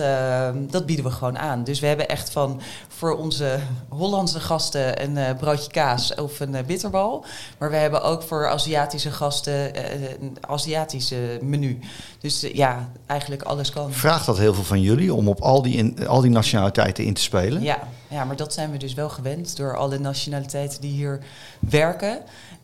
dat 0.71 0.85
bieden 0.85 1.05
we 1.05 1.11
gewoon 1.21 1.39
aan. 1.39 1.63
Dus 1.63 1.79
we 1.79 1.87
hebben 1.87 2.07
echt 2.07 2.31
van 2.31 2.61
voor 2.87 3.17
onze 3.17 3.59
Hollandse 3.89 4.39
gasten 4.39 5.03
een 5.03 5.17
eh, 5.17 5.35
broodje 5.37 5.71
kaas 5.71 6.15
of 6.15 6.39
een 6.39 6.55
eh, 6.55 6.63
bitterbal. 6.63 7.25
Maar 7.57 7.69
we 7.69 7.75
hebben 7.75 8.03
ook 8.03 8.21
voor 8.21 8.47
Aziatische 8.47 9.11
gasten 9.11 9.75
eh, 9.75 10.09
een 10.21 10.37
Aziatische 10.41 11.39
menu. 11.41 11.79
Dus 12.19 12.41
ja, 12.53 12.89
eigenlijk 13.05 13.41
alles 13.41 13.69
kan. 13.69 13.93
Vraagt 13.93 14.25
dat 14.25 14.37
heel 14.37 14.53
veel 14.53 14.63
van 14.63 14.81
jullie 14.81 15.13
om 15.13 15.27
op 15.27 15.41
al 15.41 15.61
die, 15.61 15.75
in, 15.75 16.07
al 16.07 16.21
die 16.21 16.31
nationaliteiten 16.31 17.03
in 17.03 17.13
te 17.13 17.21
spelen? 17.21 17.61
Ja, 17.61 17.79
ja, 18.07 18.23
maar 18.23 18.35
dat 18.35 18.53
zijn 18.53 18.71
we 18.71 18.77
dus 18.77 18.93
wel 18.93 19.09
gewend 19.09 19.57
door 19.57 19.77
alle 19.77 19.99
nationaliteiten 19.99 20.81
die 20.81 20.91
hier 20.91 21.19
werken. 21.59 22.21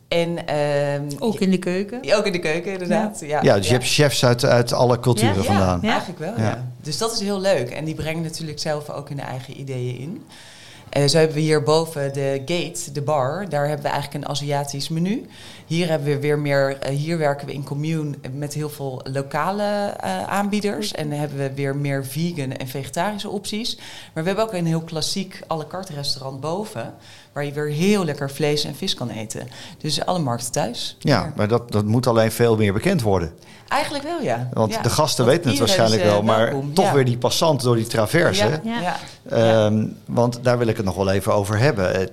En 0.07 0.47
ehm, 0.47 1.03
Ook 1.19 1.39
in 1.39 1.51
de 1.51 1.57
keuken. 1.57 1.99
ook 2.17 2.25
in 2.25 2.31
de 2.31 2.39
keuken, 2.39 2.71
inderdaad. 2.71 3.19
Ja, 3.25 3.39
Ja, 3.43 3.55
dus 3.55 3.67
je 3.67 3.73
hebt 3.73 3.85
chefs 3.85 4.25
uit, 4.25 4.45
uit 4.45 4.73
alle 4.73 4.99
culturen 4.99 5.35
Ja, 5.35 5.43
vandaan. 5.43 5.79
Ja. 5.81 5.89
Eigenlijk 5.89 6.19
wel, 6.19 6.33
Ja. 6.37 6.43
ja. 6.49 6.67
Dus 6.81 6.97
dat 6.97 7.13
is 7.13 7.19
heel 7.19 7.39
leuk. 7.41 7.69
En 7.69 7.85
die 7.85 7.95
brengen 7.95 8.23
natuurlijk 8.23 8.59
zelf 8.59 8.89
ook 8.89 9.09
hun 9.09 9.19
eigen 9.19 9.59
ideeën 9.59 9.97
in. 9.99 10.25
Eh, 10.89 11.05
zo 11.07 11.17
hebben 11.17 11.35
we 11.35 11.41
hier 11.41 11.63
boven 11.63 12.13
de 12.13 12.41
gate, 12.45 12.91
de 12.91 13.01
bar. 13.01 13.49
Daar 13.49 13.67
hebben 13.67 13.85
we 13.85 13.91
eigenlijk 13.91 14.23
een 14.23 14.29
Aziatisch 14.29 14.89
menu. 14.89 15.25
Hier 15.65 15.89
hebben 15.89 16.07
we 16.07 16.19
weer 16.19 16.39
meer. 16.39 16.77
eh, 16.79 16.95
hier 16.95 17.17
werken 17.17 17.47
we 17.47 17.53
in 17.53 17.63
commune 17.63 18.15
met 18.33 18.53
heel 18.53 18.69
veel 18.69 19.01
lokale 19.11 19.63
eh, 19.99 20.23
aanbieders. 20.23 20.91
En 20.91 21.09
dan 21.09 21.19
hebben 21.19 21.37
we 21.37 21.51
weer 21.53 21.75
meer 21.75 22.05
vegan 22.05 22.51
en 22.51 22.67
vegetarische 22.67 23.29
opties. 23.29 23.75
Maar 24.13 24.23
we 24.23 24.29
hebben 24.29 24.45
ook 24.45 24.53
een 24.53 24.65
heel 24.65 24.81
klassiek 24.81 25.39
à 25.51 25.55
la 25.57 25.65
carte 25.69 25.93
restaurant 25.93 26.39
boven. 26.39 26.93
Waar 27.33 27.45
je 27.45 27.51
weer 27.51 27.67
heel 27.69 28.05
lekker 28.05 28.31
vlees 28.31 28.63
en 28.63 28.75
vis 28.75 28.93
kan 28.93 29.09
eten. 29.09 29.47
Dus 29.77 30.05
alle 30.05 30.19
markten 30.19 30.51
thuis. 30.51 30.95
Ja, 30.99 31.33
maar 31.35 31.47
dat, 31.47 31.71
dat 31.71 31.85
moet 31.85 32.07
alleen 32.07 32.31
veel 32.31 32.57
meer 32.57 32.73
bekend 32.73 33.01
worden. 33.01 33.33
Eigenlijk 33.67 34.03
wel, 34.03 34.21
ja. 34.21 34.49
Want 34.53 34.73
Ja. 34.73 34.81
de 34.81 34.89
gasten 34.89 35.25
Want 35.25 35.37
weten 35.37 35.49
het 35.51 35.59
waarschijnlijk 35.59 36.03
wel, 36.03 36.21
maar 36.21 36.45
welkom. 36.45 36.73
toch 36.73 36.85
Ja. 36.85 36.93
weer 36.93 37.05
die 37.05 37.17
passant 37.17 37.61
door 37.61 37.75
die 37.75 37.87
traverse. 37.87 38.59
Ja, 38.63 38.97
Ehm, 39.29 39.85
Want 40.05 40.39
daar 40.43 40.57
wil 40.57 40.67
ik 40.67 40.77
het 40.77 40.85
nog 40.85 40.95
wel 40.95 41.09
even 41.11 41.33
over 41.33 41.57
hebben. 41.57 42.09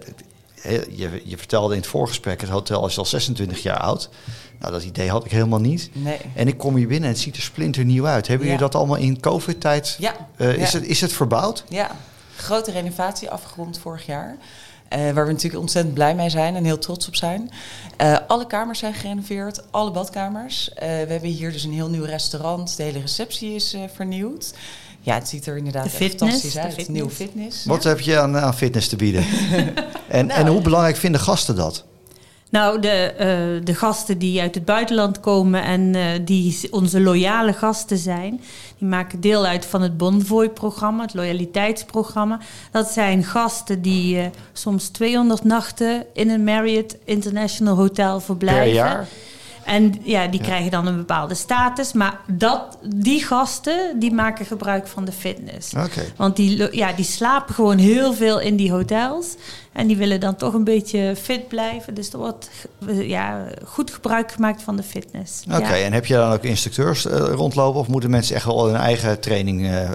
Je, 0.97 1.23
je 1.25 1.37
vertelde 1.39 1.75
in 1.75 1.81
het 1.81 1.89
voorgesprek, 1.91 2.41
het 2.41 2.51
hotel 2.51 2.87
is 2.87 2.99
al 2.99 3.05
26 3.05 3.63
jaar 3.63 3.79
oud. 3.79 4.09
Nou, 4.61 4.73
dat 4.73 4.83
idee 4.83 5.09
had 5.11 5.25
ik 5.25 5.31
helemaal 5.31 5.61
niet. 5.61 5.91
Nee. 5.93 6.19
En 6.35 6.49
ik 6.49 6.59
kom 6.59 6.77
hier 6.77 6.87
binnen 6.89 7.09
en 7.09 7.15
het 7.15 7.23
ziet 7.25 7.37
er 7.37 7.43
splinternieuw 7.43 8.07
uit. 8.07 8.27
Hebben 8.27 8.47
Ja. 8.47 8.53
jullie 8.53 8.69
dat 8.71 8.81
allemaal 8.81 8.97
in 8.97 9.21
COVID-tijd? 9.21 9.97
Ja. 9.99 10.15
eh, 10.37 10.55
is, 10.57 10.73
ja. 10.73 10.79
het, 10.79 10.87
is 10.89 11.01
het 11.01 11.13
verbouwd? 11.13 11.65
Ja, 11.69 11.91
grote 12.37 12.71
renovatie 12.71 13.31
afgerond 13.31 13.79
vorig 13.79 14.07
jaar. 14.07 14.37
Eh, 14.89 15.11
waar 15.11 15.27
we 15.27 15.33
natuurlijk 15.33 15.61
ontzettend 15.63 15.95
blij 15.95 16.15
mee 16.15 16.31
zijn 16.31 16.57
en 16.57 16.65
heel 16.65 16.79
trots 16.79 17.07
op 17.07 17.15
zijn. 17.17 17.51
Eh, 17.97 18.17
alle 18.27 18.47
kamers 18.47 18.79
zijn 18.79 18.95
gerenoveerd, 18.95 19.63
alle 19.71 19.91
badkamers. 19.91 20.71
We 20.79 20.85
hebben 20.85 21.29
hier 21.29 21.53
dus 21.53 21.65
een 21.65 21.73
heel 21.73 21.89
nieuw 21.91 22.05
restaurant. 22.05 22.77
De 22.77 22.83
hele 22.83 23.01
receptie 23.01 23.55
is 23.55 23.77
vernieuwd. 23.95 24.55
Ja, 25.05 25.15
het 25.15 25.29
ziet 25.29 25.47
er 25.47 25.57
inderdaad 25.57 25.89
fitness, 25.89 26.19
fantastisch 26.19 26.57
uit. 26.57 26.75
fitness. 26.75 26.89
Nieuw 26.89 27.11
fitness. 27.11 27.65
Wat 27.65 27.85
heb 27.85 28.01
je 28.01 28.19
aan, 28.19 28.37
aan 28.37 28.55
fitness 28.55 28.89
te 28.89 28.97
bieden? 28.97 29.25
en, 30.09 30.27
Nou. 30.27 30.41
en 30.41 30.47
hoe 30.47 30.61
belangrijk 30.61 30.97
vinden 30.97 31.21
gasten 31.21 31.57
dat? 31.57 31.85
Nou, 32.51 32.81
de, 32.81 32.89
eh, 32.89 33.65
de 33.65 33.75
gasten 33.75 34.19
die 34.19 34.41
uit 34.41 34.55
het 34.55 34.65
buitenland 34.65 35.21
komen 35.21 35.63
en 35.63 35.95
eh, 35.95 36.05
die 36.25 36.69
onze 36.71 37.01
loyale 37.01 37.53
gasten 37.53 37.99
zijn, 37.99 38.41
die 38.79 38.89
maken 38.89 39.21
deel 39.21 39.47
uit 39.47 39.67
van 39.67 39.83
het 39.83 39.97
Bonvoy-programma, 39.97 41.03
het 41.03 41.15
loyaliteitsprogramma. 41.15 42.39
Dat 42.71 42.89
zijn 42.89 43.25
gasten 43.25 43.83
die 43.83 44.19
eh, 44.19 44.27
soms 44.53 44.89
200 44.89 45.45
nachten 45.45 46.05
in 46.13 46.31
een 46.31 46.45
Marriott 46.45 46.97
International 47.05 47.77
Hotel 47.77 48.21
verblijven. 48.21 48.65
Per 48.65 48.75
jaar? 48.75 49.07
En 49.65 49.95
ja, 50.03 50.27
die 50.27 50.41
krijgen 50.41 50.71
dan 50.71 50.87
een 50.87 50.97
bepaalde 50.97 51.35
status. 51.35 51.93
Maar 51.93 52.21
dat, 52.27 52.79
die 52.95 53.25
gasten, 53.25 53.99
die 53.99 54.13
maken 54.13 54.47
gebruik 54.47 54.87
van 54.87 55.05
de 55.05 55.13
fitness. 55.13 55.73
Want 56.17 56.37
die, 56.37 56.77
ja, 56.77 56.93
die 56.93 57.05
slapen 57.05 57.55
gewoon 57.55 57.79
heel 57.79 58.15
veel 58.15 58.41
in 58.41 58.57
die 58.57 58.73
hotels. 58.73 59.27
En 59.73 59.87
die 59.87 59.97
willen 59.97 60.21
dan 60.21 60.37
toch 60.37 60.55
een 60.55 60.65
beetje 60.65 61.17
fit 61.23 61.49
blijven. 61.49 61.95
Dus 61.95 62.13
er 62.13 62.19
wordt 62.19 62.51
eh, 62.87 63.09
ja, 63.09 63.47
goed 63.65 63.91
gebruik 63.91 64.33
gemaakt 64.33 64.63
van 64.63 64.77
de 64.77 64.83
fitness. 64.83 65.43
Oké, 65.47 65.59
Ja. 65.59 65.77
en 65.77 65.93
heb 65.93 66.07
je 66.07 66.15
dan 66.15 66.33
ook 66.33 66.43
instructeurs 66.43 67.07
eh, 67.07 67.19
rondlopen 67.19 67.81
of 67.81 67.89
moeten 67.89 68.11
mensen 68.11 68.37
echt 68.37 68.45
wel 68.45 68.67
hun 68.67 68.77
eigen 68.77 69.21
training 69.21 69.67
eh, 69.67 69.91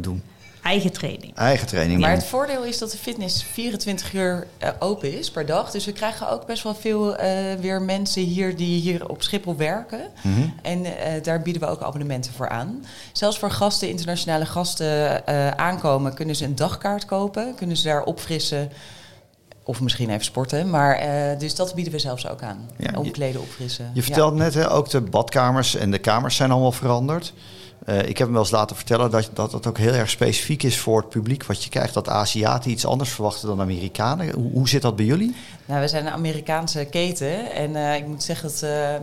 doen? 0.00 0.22
Eigen 0.68 0.92
training. 0.92 1.34
Eigen 1.34 1.66
training. 1.66 2.00
Maar 2.00 2.10
het 2.10 2.24
voordeel 2.24 2.64
is 2.64 2.78
dat 2.78 2.90
de 2.90 2.98
fitness 2.98 3.42
24 3.44 4.12
uur 4.12 4.46
eh, 4.58 4.68
open 4.78 5.18
is 5.18 5.30
per 5.30 5.46
dag. 5.46 5.70
Dus 5.70 5.84
we 5.84 5.92
krijgen 5.92 6.30
ook 6.30 6.46
best 6.46 6.62
wel 6.62 6.74
veel 6.74 7.16
eh, 7.16 7.54
weer 7.60 7.82
mensen 7.82 8.22
hier 8.22 8.56
die 8.56 8.80
hier 8.80 9.08
op 9.08 9.22
Schiphol 9.22 9.56
werken. 9.56 10.00
Mhm. 10.22 10.40
En 10.62 10.84
eh, 10.84 11.22
daar 11.22 11.42
bieden 11.42 11.62
we 11.62 11.68
ook 11.68 11.82
abonnementen 11.82 12.32
voor 12.32 12.48
aan. 12.48 12.84
Zelfs 13.12 13.38
voor 13.38 13.50
gasten, 13.50 13.88
internationale 13.88 14.46
gasten 14.46 15.26
eh, 15.26 15.50
aankomen, 15.50 16.14
kunnen 16.14 16.36
ze 16.36 16.44
een 16.44 16.54
dagkaart 16.56 17.04
kopen. 17.04 17.54
Kunnen 17.54 17.76
ze 17.76 17.84
daar 17.88 18.02
opfrissen. 18.02 18.70
Of 19.64 19.80
misschien 19.80 20.10
even 20.10 20.24
sporten. 20.24 20.70
Maar 20.70 20.94
eh, 20.96 21.38
dus 21.38 21.54
dat 21.54 21.74
bieden 21.74 21.92
we 21.92 21.98
zelfs 21.98 22.28
ook 22.28 22.42
aan. 22.42 22.70
Ja, 22.76 22.90
je- 22.90 22.98
Omkleden, 22.98 23.40
opfrissen. 23.40 23.84
Je 23.92 24.00
Ja. 24.00 24.02
vertelt 24.06 24.34
net, 24.34 24.54
hè, 24.54 24.70
ook 24.72 24.90
de 24.90 25.00
badkamers 25.00 25.74
en 25.74 25.90
de 25.90 25.98
kamers 25.98 26.36
zijn 26.36 26.50
allemaal 26.50 26.72
veranderd. 26.72 27.32
Eh, 27.88 27.98
ik 27.98 28.18
heb 28.18 28.26
hem 28.26 28.32
wel 28.32 28.40
eens 28.40 28.50
laten 28.50 28.76
vertellen 28.76 29.10
dat, 29.10 29.30
dat 29.32 29.52
het 29.52 29.66
ook 29.66 29.78
heel 29.78 29.92
erg 29.92 30.10
specifiek 30.10 30.62
is 30.62 30.78
voor 30.78 31.00
het 31.00 31.08
publiek 31.08 31.44
wat 31.44 31.64
je 31.64 31.70
krijgt. 31.70 31.94
Dat 31.94 32.08
Aziaten 32.08 32.70
iets 32.70 32.86
anders 32.86 33.10
verwachten 33.10 33.48
dan 33.48 33.60
Amerikanen. 33.60 34.34
Hoe, 34.34 34.50
hoe 34.52 34.68
zit 34.68 34.82
dat 34.82 34.96
bij 34.96 35.04
jullie? 35.04 35.34
Nou, 35.64 35.80
we 35.80 35.88
zijn 35.88 36.06
een 36.06 36.12
Amerikaanse 36.12 36.84
keten. 36.84 37.52
En 37.52 37.76
eh, 37.76 37.96
ik 37.96 38.06
moet 38.06 38.22
zeggen 38.22 38.48
dat 38.48 38.62
eh, 38.62 38.94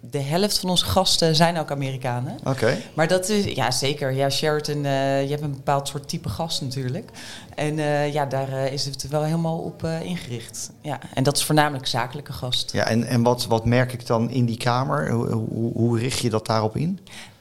de 0.00 0.20
helft 0.20 0.58
van 0.58 0.70
onze 0.70 0.84
gasten 0.84 1.36
zijn 1.36 1.58
ook 1.58 1.70
Amerikanen. 1.70 2.38
Oké. 2.44 2.78
Maar 2.94 3.08
dat 3.08 3.28
is, 3.28 3.44
ja 3.44 3.70
zeker. 3.70 4.12
Ja, 4.12 4.30
Sheraton, 4.30 4.82
je 4.82 5.28
hebt 5.28 5.42
een 5.42 5.50
bepaald 5.50 5.88
soort 5.88 6.08
type 6.08 6.28
gast 6.28 6.60
natuurlijk. 6.60 7.10
En 7.54 7.76
ja, 8.12 8.26
daar 8.26 8.72
is 8.72 8.84
het 8.84 9.08
wel 9.08 9.22
helemaal 9.22 9.58
op 9.58 9.84
ingericht. 10.02 10.70
Ja, 10.80 10.98
en 11.14 11.22
dat 11.22 11.36
is 11.36 11.44
voornamelijk 11.44 11.86
zakelijke 11.86 12.32
gast. 12.32 12.72
Ja, 12.72 12.84
en, 12.84 13.04
en 13.04 13.22
wat, 13.22 13.46
wat 13.46 13.64
merk 13.64 13.92
ik 13.92 14.06
dan 14.06 14.30
in 14.30 14.44
die 14.44 14.56
kamer? 14.56 15.10
Hoe, 15.10 15.32
hoe, 15.32 15.72
hoe 15.72 15.98
richt 15.98 16.18
je 16.18 16.30
dat 16.30 16.46
daarop 16.46 16.76
in? 16.76 17.00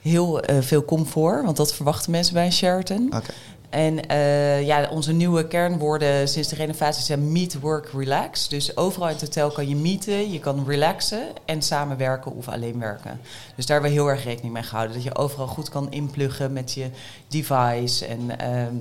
Heel 0.10 0.40
eh, 0.42 0.58
veel 0.62 0.86
comfort, 0.86 1.44
want 1.46 1.58
dat 1.58 1.74
verwachten 1.74 2.12
mensen 2.12 2.34
bij 2.34 2.46
een 2.46 2.52
Sheraton. 2.54 3.06
Oké. 3.16 3.32
En 3.70 4.08
eh, 4.08 4.66
ja, 4.66 4.90
onze 4.92 5.12
nieuwe 5.14 5.48
kernwoorden 5.48 6.28
sinds 6.28 6.50
de 6.50 6.56
renovatie 6.56 7.04
zijn 7.04 7.32
meet, 7.32 7.60
work, 7.60 7.90
relax. 7.94 8.48
Dus 8.48 8.78
overal 8.78 9.08
in 9.08 9.14
het 9.14 9.22
hotel 9.24 9.52
kan 9.52 9.68
je 9.70 9.76
meeten, 9.76 10.32
je 10.32 10.40
kan 10.40 10.64
relaxen 10.68 11.22
en 11.46 11.62
samenwerken 11.62 12.36
of 12.36 12.48
alleen 12.48 12.80
werken. 12.80 13.20
Dus 13.56 13.66
daar 13.66 13.82
hebben 13.82 13.96
we 13.98 14.02
heel 14.02 14.10
erg 14.16 14.24
rekening 14.24 14.54
mee 14.54 14.64
gehouden. 14.64 14.96
Dat 14.96 15.04
je 15.04 15.16
overal 15.16 15.48
goed 15.48 15.70
kan 15.70 15.92
inpluggen 15.92 16.54
met 16.54 16.74
je 16.74 16.86
device. 17.28 18.06
En, 18.06 18.40
ehm, 18.40 18.74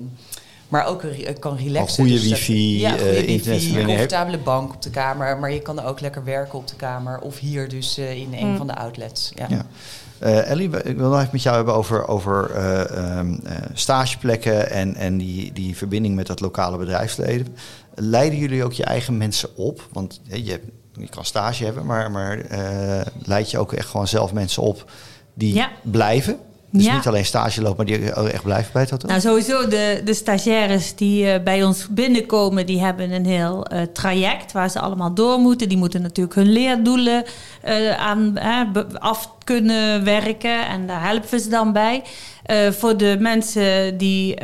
maar 0.69 0.87
ook 0.87 1.03
re- 1.03 1.33
kan 1.33 1.57
relaxen. 1.57 1.95
goede 2.05 2.19
Dus 2.21 2.29
dat- 2.29 2.39
wifi, 2.39 2.79
ja, 2.81 2.91
goede 2.91 3.05
eh, 3.05 3.11
wifi, 3.15 3.27
internetverbinding. 3.33 3.87
comfortabele 3.99 4.39
bank 4.39 4.75
op 4.75 4.83
de 4.83 4.91
kamer. 4.91 5.39
Maar 5.39 5.53
je 5.53 5.61
kan 5.63 5.81
ook 5.81 6.01
lekker 6.01 6.25
werken 6.25 6.59
op 6.59 6.69
de 6.69 6.77
kamer. 6.77 7.19
Of 7.21 7.39
hier 7.39 7.69
dus 7.69 7.99
eh, 7.99 8.13
in 8.21 8.33
een 8.35 8.47
Mm. 8.51 8.57
van 8.57 8.67
de 8.67 8.75
outlets. 8.77 9.33
Ja. 9.35 9.47
Ja. 9.49 9.67
Eh, 10.19 10.51
Ellie, 10.51 10.83
ik 10.83 10.97
wil 10.97 11.09
nog 11.09 11.19
even 11.19 11.29
met 11.33 11.43
jou 11.43 11.57
hebben 11.57 11.75
over, 11.75 12.09
over 12.09 12.51
eh, 12.51 12.97
ehm, 12.97 13.35
eh, 13.45 13.57
stageplekken 13.73 14.71
en, 14.71 14.95
en 14.95 15.19
die, 15.19 15.53
die 15.53 15.77
verbinding 15.77 16.15
met 16.15 16.27
dat 16.27 16.41
lokale 16.41 16.77
bedrijfsleven. 16.79 17.57
Leiden 17.95 18.39
jullie 18.39 18.65
ook 18.65 18.73
je 18.73 18.85
eigen 18.85 19.17
mensen 19.17 19.57
op? 19.57 19.89
Want 19.93 20.21
je, 20.25 20.51
hebt- 20.51 20.71
je 20.93 21.09
kan 21.09 21.25
stage 21.25 21.65
hebben, 21.65 21.87
maar, 21.87 22.11
maar 22.11 22.39
leid 23.25 23.51
je 23.51 23.59
ook 23.59 23.73
echt 23.73 23.89
gewoon 23.89 24.09
zelf 24.09 24.33
mensen 24.33 24.63
op 24.63 24.91
die 25.35 25.55
Ja. 25.55 25.71
blijven? 25.83 26.39
Dus 26.75 26.85
Ja. 26.85 26.95
niet 26.95 27.07
alleen 27.07 27.25
stage 27.25 27.63
lopen, 27.63 27.87
maar 27.87 27.99
die 27.99 28.13
echt 28.13 28.43
blijven 28.43 28.73
bij 28.73 28.83
het 28.83 28.91
hotel? 28.91 29.09
Nou, 29.09 29.21
sowieso 29.21 29.69
de, 29.69 30.01
de 30.05 30.15
stagiaires 30.15 30.95
die 30.95 31.31
eh, 31.31 31.43
bij 31.43 31.65
ons 31.65 31.87
binnenkomen, 31.91 32.67
die 32.67 32.81
hebben 32.81 33.11
een 33.13 33.27
heel 33.27 33.67
eh, 33.67 33.83
traject 33.83 34.53
waar 34.53 34.71
ze 34.71 34.81
allemaal 34.81 35.15
door 35.15 35.39
moeten. 35.39 35.69
Die 35.69 35.79
moeten 35.79 36.03
natuurlijk 36.03 36.35
hun 36.35 36.53
leerdoelen 36.53 37.25
eh, 37.63 37.91
aan, 37.91 38.39
af 38.99 39.31
kunnen 39.45 40.05
werken 40.05 40.69
en 40.69 40.87
daar 40.87 41.03
helpen 41.07 41.31
we 41.31 41.39
ze 41.39 41.49
dan 41.49 41.73
bij. 41.73 42.03
Voor 42.71 42.97
de 42.97 43.17
mensen 43.21 43.99
die 43.99 44.35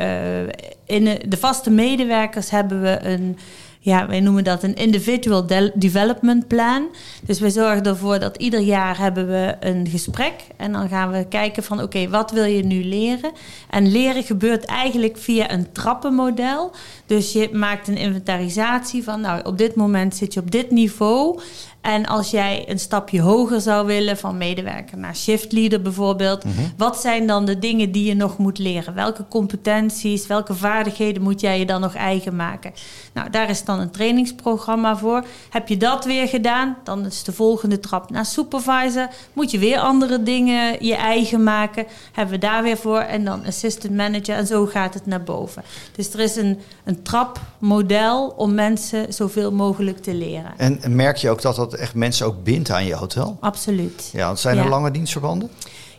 in 0.85 1.19
de 1.27 1.37
vaste 1.39 1.69
medewerkers 1.69 2.49
hebben 2.49 2.81
we 2.81 2.99
een 3.01 3.37
ja, 3.83 4.07
wij 4.07 4.19
noemen 4.19 4.43
dat 4.43 4.63
een 4.63 4.75
individual 4.75 5.45
de- 5.47 5.71
development 5.73 6.47
plan. 6.47 6.87
Dus 7.25 7.39
we 7.39 7.49
zorgen 7.49 7.83
ervoor 7.83 8.19
dat 8.19 8.37
ieder 8.37 8.59
jaar 8.59 8.97
hebben 8.97 9.27
we 9.27 9.55
een 9.59 9.87
gesprek. 9.87 10.33
En 10.57 10.71
dan 10.71 10.89
gaan 10.89 11.11
we 11.11 11.25
kijken 11.29 11.63
van 11.63 11.81
oké, 11.81 12.09
wat 12.09 12.31
wil 12.31 12.43
je 12.43 12.63
nu 12.63 12.83
leren? 12.83 13.31
En 13.69 13.91
leren 13.91 14.23
gebeurt 14.23 14.65
eigenlijk 14.65 15.17
via 15.17 15.51
een 15.51 15.71
trappenmodel. 15.71 16.71
Dus 17.05 17.33
je 17.33 17.49
maakt 17.53 17.87
een 17.87 17.97
inventarisatie 17.97 19.03
van 19.03 19.21
nou, 19.21 19.45
op 19.45 19.57
dit 19.57 19.75
moment 19.75 20.15
zit 20.15 20.33
je 20.33 20.39
op 20.39 20.51
dit 20.51 20.71
niveau. 20.71 21.39
En 21.81 22.05
als 22.05 22.31
jij 22.31 22.63
een 22.67 22.79
stapje 22.79 23.21
hoger 23.21 23.61
zou 23.61 23.85
willen, 23.85 24.17
van 24.17 24.37
medewerker 24.37 24.97
naar 24.97 25.15
shift 25.15 25.51
leader 25.51 25.81
bijvoorbeeld, 25.81 26.43
wat 26.77 27.01
zijn 27.01 27.27
dan 27.27 27.45
de 27.45 27.59
dingen 27.59 27.91
die 27.91 28.05
je 28.05 28.15
nog 28.15 28.37
moet 28.37 28.57
leren? 28.57 28.93
Welke 28.93 29.25
competenties, 29.29 30.27
welke 30.27 30.53
vaardigheden 30.53 31.21
moet 31.21 31.41
jij 31.41 31.59
je 31.59 31.65
dan 31.65 31.81
nog 31.81 31.95
eigen 31.95 32.35
maken? 32.35 32.73
Nou, 33.13 33.29
daar 33.29 33.49
is 33.49 33.63
dan 33.63 33.79
een 33.79 33.91
trainingsprogramma 33.91 34.97
voor. 34.97 35.25
Heb 35.49 35.67
je 35.67 35.77
dat 35.77 36.05
weer 36.05 36.27
gedaan, 36.27 36.77
dan 36.83 37.05
is 37.05 37.23
de 37.23 37.31
volgende 37.31 37.79
trap 37.79 38.09
naar 38.09 38.25
supervisor. 38.25 39.07
Moet 39.33 39.51
je 39.51 39.59
weer 39.59 39.79
andere 39.79 40.23
dingen 40.23 40.85
je 40.85 40.95
eigen 40.95 41.43
maken, 41.43 41.85
hebben 42.11 42.33
we 42.35 42.41
daar 42.41 42.63
weer 42.63 42.77
voor. 42.77 42.99
En 42.99 43.25
dan 43.25 43.45
assistant 43.45 43.95
manager 43.95 44.35
en 44.35 44.47
zo 44.47 44.65
gaat 44.65 44.93
het 44.93 45.05
naar 45.05 45.23
boven. 45.23 45.63
Dus 45.95 46.13
er 46.13 46.19
is 46.19 46.35
een, 46.35 46.59
een 46.83 47.01
trapmodel 47.01 48.33
om 48.37 48.53
mensen 48.53 49.13
zoveel 49.13 49.51
mogelijk 49.51 49.97
te 49.97 50.13
leren. 50.13 50.53
En 50.57 50.95
merk 50.95 51.17
je 51.17 51.29
ook 51.29 51.41
dat 51.41 51.55
dat 51.55 51.70
echt 51.73 51.93
mensen 51.95 52.25
ook 52.25 52.43
bindt 52.43 52.71
aan 52.71 52.85
je 52.85 52.95
hotel? 52.95 53.37
Absoluut. 53.39 54.09
Ja, 54.13 54.25
want 54.25 54.39
zijn 54.39 54.57
er 54.57 54.63
Ja. 54.63 54.69
lange 54.69 54.91
dienstverbanden? 54.91 55.49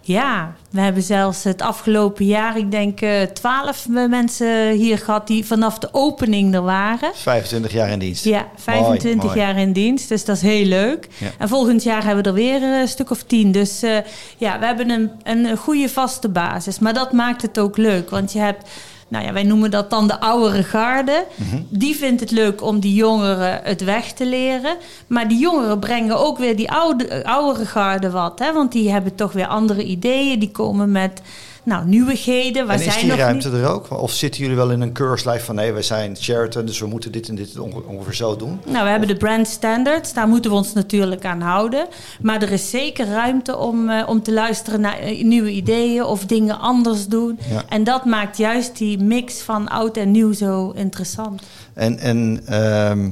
Ja, 0.05 0.53
we 0.71 0.81
hebben 0.81 1.03
zelfs 1.03 1.45
het 1.45 1.63
afgelopen 1.63 2.25
jaar, 2.27 2.57
ik 2.59 2.71
denk, 2.71 3.01
eh, 3.01 3.23
twaalf 3.23 3.87
mensen 3.89 4.71
hier 4.71 4.99
gehad 4.99 5.27
die 5.27 5.45
vanaf 5.47 5.79
de 5.79 5.89
opening 5.93 6.55
er 6.55 6.63
waren. 6.63 7.11
25 7.15 7.73
jaar 7.73 7.89
in 7.91 7.99
dienst. 7.99 8.25
Ja, 8.25 8.47
25 8.57 9.15
Mooi, 9.15 9.27
mooi. 9.27 9.39
jaar 9.39 9.59
in 9.59 9.73
dienst, 9.73 10.09
dus 10.09 10.25
dat 10.25 10.37
is 10.37 10.43
heel 10.43 10.65
leuk. 10.65 11.09
Ja. 11.19 11.29
En 11.39 11.49
volgend 11.49 11.83
jaar 11.83 12.05
hebben 12.05 12.23
we 12.23 12.29
er 12.29 12.35
weer 12.37 12.63
een 12.63 12.89
stuk 12.89 13.11
of 13.11 13.23
tien. 13.23 13.53
Dus 13.53 13.83
eh, 13.83 13.97
ja, 14.37 14.59
we 14.59 14.65
hebben 14.67 14.91
een, 14.91 15.11
een 15.23 15.57
goede 15.57 15.89
vaste 15.89 16.29
basis. 16.29 16.79
Maar 16.79 16.95
dat 16.95 17.13
maakt 17.13 17.43
het 17.43 17.59
ook 17.59 17.77
leuk, 17.77 18.11
want 18.11 18.33
je 18.33 18.39
hebt... 18.39 18.71
Nou 19.13 19.25
ja, 19.25 19.33
wij 19.33 19.43
noemen 19.43 19.71
dat 19.71 19.91
dan 19.91 20.07
de 20.07 20.21
oudere 20.21 20.63
garde. 20.63 21.25
Mhm. 21.35 21.63
Die 21.69 21.97
vindt 21.97 22.21
het 22.21 22.31
leuk 22.31 22.63
om 22.63 22.81
die 22.81 22.95
jongeren 22.95 23.61
het 23.63 23.85
weg 23.85 24.13
te 24.13 24.27
leren. 24.27 24.77
Maar 25.07 25.29
die 25.29 25.39
jongeren 25.39 25.79
brengen 25.79 26.19
ook 26.19 26.39
weer 26.39 26.57
die 26.57 26.71
oude, 26.71 27.25
oudere 27.25 27.67
garde 27.67 28.11
wat. 28.11 28.39
Hè? 28.39 28.53
Want 28.53 28.73
die 28.73 28.91
hebben 28.91 29.15
toch 29.15 29.33
weer 29.33 29.47
andere 29.47 29.85
ideeën. 29.85 30.39
Die 30.39 30.51
komen 30.51 30.93
met 30.93 31.23
nou, 31.63 31.87
nieuwigheden. 31.87 32.67
Waar 32.67 32.81
en 32.81 32.87
is 32.87 32.99
die 32.99 33.07
nog 33.09 33.17
ruimte 33.19 33.51
er 33.51 33.69
ook? 33.69 34.01
Of 34.01 34.13
zitten 34.13 34.41
jullie 34.41 34.57
wel 34.57 34.71
in 34.71 34.81
een 34.81 34.93
keurslijf 34.93 35.45
van 35.45 35.55
nee, 35.55 35.73
wij 35.73 35.83
zijn 35.83 36.17
Sheraton, 36.17 36.65
dus 36.67 36.79
we 36.79 36.87
moeten 36.87 37.13
dit 37.13 37.29
en 37.29 37.35
dit 37.35 37.59
onge- 37.59 37.83
ongeveer 37.87 38.15
zo 38.15 38.37
doen? 38.37 38.61
Nou, 38.67 38.85
we 38.85 38.91
hebben 38.91 39.09
de 39.09 39.17
brand 39.17 39.49
standards, 39.49 40.13
daar 40.13 40.29
moeten 40.29 40.51
we 40.51 40.57
ons 40.57 40.73
natuurlijk 40.73 41.25
aan 41.25 41.41
houden. 41.41 41.87
Maar 42.21 42.43
er 42.43 42.53
is 42.53 42.71
zeker 42.71 43.07
ruimte 43.07 43.57
om, 43.57 43.89
eh, 43.89 44.09
om 44.09 44.23
te 44.23 44.33
luisteren 44.33 44.81
naar 44.81 44.99
eh, 44.99 45.25
nieuwe 45.25 45.51
ideeën 45.51 46.05
of 46.05 46.25
dingen 46.27 46.59
anders 46.61 47.07
doen. 47.07 47.39
Ja. 47.51 47.63
En 47.69 47.85
dat 47.85 48.05
maakt 48.05 48.37
juist 48.37 48.79
die 48.79 48.99
mix 48.99 49.41
van 49.41 49.69
oud 49.69 49.97
en 49.97 50.11
nieuw 50.11 50.33
zo 50.33 50.71
interessant. 50.71 51.43
En, 51.75 51.99
en 51.99 52.41
ehm, 52.47 53.11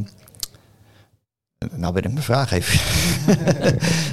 nou 1.75 1.93
ben 1.93 2.03
ik 2.03 2.13
mijn 2.13 2.25
vraag 2.25 2.53
even. 2.53 2.81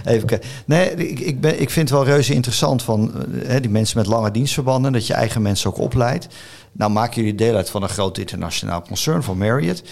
even. 0.13 0.39
Nee, 0.65 0.93
ik, 0.95 1.19
ik, 1.19 1.41
ben, 1.41 1.61
ik 1.61 1.69
vind 1.69 1.89
het 1.89 1.97
wel 1.97 2.07
reuze 2.07 2.33
interessant 2.33 2.83
van 2.83 3.11
eh, 3.13 3.47
hè, 3.47 3.59
die 3.59 3.69
mensen 3.69 3.97
met 3.97 4.07
lange 4.07 4.31
dienstverbanden, 4.31 4.93
dat 4.93 5.07
je 5.07 5.13
eigen 5.13 5.41
mensen 5.41 5.69
ook 5.69 5.79
opleidt. 5.79 6.27
Nou 6.71 6.91
maken 6.91 7.15
jullie 7.15 7.35
deel 7.35 7.55
uit 7.55 7.69
van 7.69 7.83
een 7.83 7.89
groot 7.89 8.17
internationaal 8.17 8.81
concern 8.81 9.23
van 9.23 9.37
Marriott. 9.37 9.83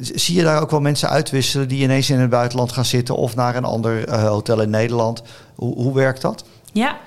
Zie 0.00 0.36
je 0.36 0.42
daar 0.42 0.62
ook 0.62 0.70
wel 0.70 0.80
mensen 0.80 1.08
uitwisselen 1.08 1.68
die 1.68 1.82
ineens 1.82 2.10
in 2.10 2.20
het 2.20 2.30
buitenland 2.30 2.72
gaan 2.72 2.84
zitten 2.84 3.16
of 3.16 3.34
naar 3.34 3.56
een 3.56 3.64
ander 3.64 4.08
eh, 4.08 4.24
hotel 4.24 4.62
in 4.62 4.70
Nederland? 4.70 5.22
Hoe, 5.54 5.74
hoe 5.74 5.94
werkt 5.94 6.20
dat? 6.20 6.44
Ja, 6.72 6.98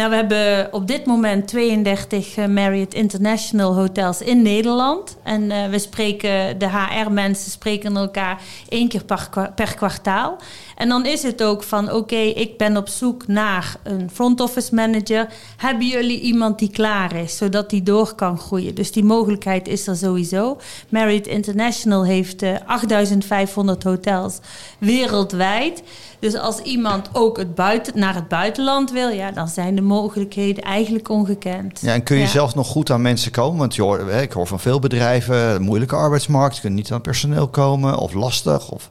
nou 0.00 0.12
we 0.12 0.16
hebben 0.16 0.72
op 0.72 0.86
dit 0.86 1.06
moment 1.06 1.48
32 1.48 2.36
eh, 2.36 2.46
Marriott 2.46 2.94
International 2.94 3.74
hotels 3.74 4.22
in 4.22 4.42
Nederland. 4.42 5.16
En 5.22 5.50
eh, 5.50 5.68
we 5.68 5.78
spreken, 5.78 6.58
de 6.58 6.68
HR-mensen 6.68 7.50
spreken 7.50 7.96
elkaar 7.96 8.42
één 8.68 8.88
keer 8.88 9.04
per, 9.04 9.52
per 9.54 9.74
kwartaal. 9.74 10.38
En 10.80 10.88
dan 10.88 11.06
is 11.06 11.22
het 11.22 11.42
ook 11.42 11.62
van, 11.62 11.92
oké, 11.92 12.16
ik 12.16 12.56
ben 12.58 12.76
op 12.76 12.88
zoek 12.88 13.26
naar 13.26 13.76
een 13.82 14.10
front 14.12 14.40
office 14.40 14.74
manager. 14.74 15.28
Hebben 15.56 15.86
jullie 15.86 16.20
iemand 16.20 16.58
die 16.58 16.70
klaar 16.70 17.16
is, 17.16 17.36
zodat 17.36 17.70
die 17.70 17.82
door 17.82 18.14
kan 18.14 18.38
groeien? 18.38 18.74
Dus 18.74 18.92
die 18.92 19.04
mogelijkheid 19.04 19.68
is 19.68 19.86
er 19.86 19.96
sowieso. 19.96 20.58
Marriott 20.88 21.26
International 21.26 22.04
heeft 22.04 22.42
eh, 22.42 22.54
8500 22.66 23.82
hotels 23.82 24.38
wereldwijd. 24.78 25.82
Dus 26.18 26.34
als 26.34 26.58
iemand 26.58 27.08
ook 27.12 27.36
het 27.36 27.54
buiten, 27.54 27.98
naar 27.98 28.14
het 28.14 28.28
buitenland 28.28 28.90
wil, 28.90 29.08
ja, 29.08 29.30
dan 29.30 29.48
zijn 29.48 29.74
de 29.74 29.80
mogelijkheden 29.82 30.62
eigenlijk 30.64 31.08
ongekend. 31.08 31.80
Ja, 31.80 31.92
en 31.92 32.02
kun 32.02 32.16
je 32.16 32.22
Ja. 32.22 32.28
zelf 32.28 32.54
nog 32.54 32.66
goed 32.66 32.90
aan 32.90 33.02
mensen 33.02 33.30
komen? 33.32 33.58
Want 33.58 33.74
je 33.74 33.82
hoort, 33.82 34.10
hè, 34.10 34.20
ik 34.22 34.32
hoor 34.32 34.46
van 34.46 34.60
veel 34.60 34.78
bedrijven, 34.78 35.62
moeilijke 35.62 35.96
arbeidsmarkt, 35.96 36.60
kunt 36.60 36.74
niet 36.74 36.92
aan 36.92 37.00
personeel 37.00 37.48
komen, 37.48 37.98
of 37.98 38.12
lastig, 38.12 38.70
of 38.70 38.88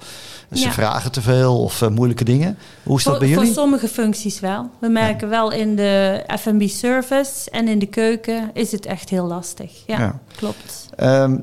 ze 0.53 0.63
Ja. 0.63 0.72
vragen 0.72 1.12
te 1.12 1.22
veel, 1.22 1.60
of 1.62 1.82
eh, 1.82 1.89
moeilijke 1.89 2.24
dingen. 2.24 2.58
Hoe 2.84 2.98
is 2.98 3.03
dat 3.03 3.12
voor, 3.13 3.22
bij 3.22 3.32
jullie? 3.32 3.46
voor 3.46 3.53
sommige 3.62 3.88
functies 3.88 4.39
wel. 4.39 4.70
We 4.79 4.88
merken 4.88 5.29
wel 5.29 5.51
in 5.51 5.75
de 5.75 6.24
F&B 6.39 6.62
service 6.70 7.50
en 7.50 7.68
in 7.68 7.79
de 7.79 7.86
keuken 7.86 8.50
is 8.53 8.72
het 8.72 8.86
echt 8.86 9.10
heel 9.10 9.25
lastig. 9.25 9.72
Ja, 9.86 10.00
Ja. 10.00 10.20
klopt. 10.36 10.86
Ehm, 10.96 11.38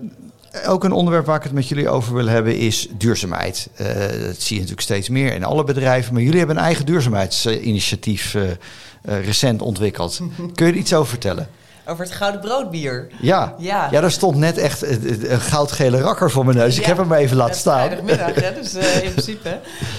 ook 0.66 0.84
een 0.84 0.92
onderwerp 0.92 1.26
waar 1.26 1.36
ik 1.36 1.42
het 1.42 1.52
met 1.52 1.68
jullie 1.68 1.88
over 1.88 2.14
wil 2.14 2.26
hebben 2.26 2.58
is 2.58 2.88
duurzaamheid. 2.98 3.68
Eh, 3.74 3.86
dat 4.26 4.40
zie 4.40 4.54
je 4.54 4.60
natuurlijk 4.60 4.80
steeds 4.80 5.08
meer 5.08 5.34
in 5.34 5.44
alle 5.44 5.64
bedrijven. 5.64 6.12
Maar 6.12 6.22
jullie 6.22 6.38
hebben 6.38 6.56
een 6.56 6.62
eigen 6.62 6.86
duurzaamheidsinitiatief 6.86 8.34
eh, 8.34 9.22
recent 9.24 9.62
ontwikkeld. 9.62 10.20
Kun 10.54 10.66
je 10.66 10.72
er 10.72 10.78
iets 10.78 10.94
over 10.94 11.08
vertellen? 11.08 11.48
Over 11.88 12.04
het 12.04 12.14
gouden 12.14 12.40
broodbier. 12.40 13.06
Ja. 13.20 13.54
Ja. 13.58 13.88
ja, 13.90 14.00
daar 14.00 14.10
stond 14.10 14.36
net 14.36 14.58
echt 14.58 14.82
een 14.82 15.40
goudgele 15.40 16.00
rakker 16.00 16.30
voor 16.30 16.44
mijn 16.44 16.56
neus. 16.56 16.74
Ik 16.76 16.80
Ja. 16.82 16.88
heb 16.88 16.96
hem 16.96 17.12
even 17.12 17.36
laten 17.36 17.54
staan. 17.56 17.78
Vrijdagmiddag, 17.86 18.34
hè, 18.34 18.54
dus 18.54 18.74
eh, 18.74 19.02
in 19.04 19.10
principe. 19.10 19.48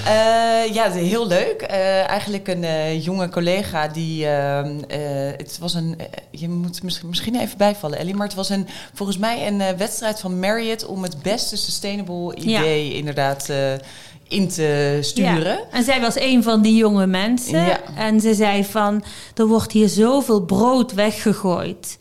Eh, 0.05 0.73
ja, 0.73 0.91
heel 0.91 1.27
leuk. 1.27 1.61
Eh, 1.61 2.07
eigenlijk 2.09 2.47
een 2.47 2.63
eh, 2.63 3.03
jonge 3.05 3.29
collega 3.29 3.87
die... 3.87 4.27
ehm, 4.27 4.79
eh, 4.87 4.99
het 5.37 5.57
was 5.59 5.73
een... 5.73 5.97
je 6.31 6.49
moet 6.49 6.83
misschien, 6.83 7.09
misschien 7.09 7.39
even 7.39 7.57
bijvallen, 7.57 7.97
Ellie. 7.99 8.15
Maar 8.15 8.27
het 8.27 8.35
was 8.35 8.49
een, 8.49 8.67
volgens 8.93 9.17
mij 9.17 9.47
een 9.47 9.61
eh, 9.61 9.73
wedstrijd 9.77 10.19
van 10.19 10.39
Marriott... 10.39 10.85
om 10.85 11.03
het 11.03 11.21
beste 11.21 11.57
sustainable 11.57 12.31
Ja. 12.41 12.59
idee 12.59 12.93
inderdaad 12.93 13.49
eh, 13.49 13.57
in 14.27 14.47
te 14.47 14.97
sturen. 15.01 15.43
Ja. 15.43 15.65
En 15.71 15.83
zij 15.83 16.01
was 16.01 16.19
een 16.19 16.43
van 16.43 16.61
die 16.61 16.75
jonge 16.75 17.07
mensen. 17.07 17.65
Ja. 17.65 17.79
En 17.95 18.21
ze 18.21 18.33
zei 18.33 18.65
van, 18.65 19.03
er 19.35 19.47
wordt 19.47 19.71
hier 19.71 19.89
zoveel 19.89 20.41
brood 20.41 20.93
weggegooid. 20.93 21.97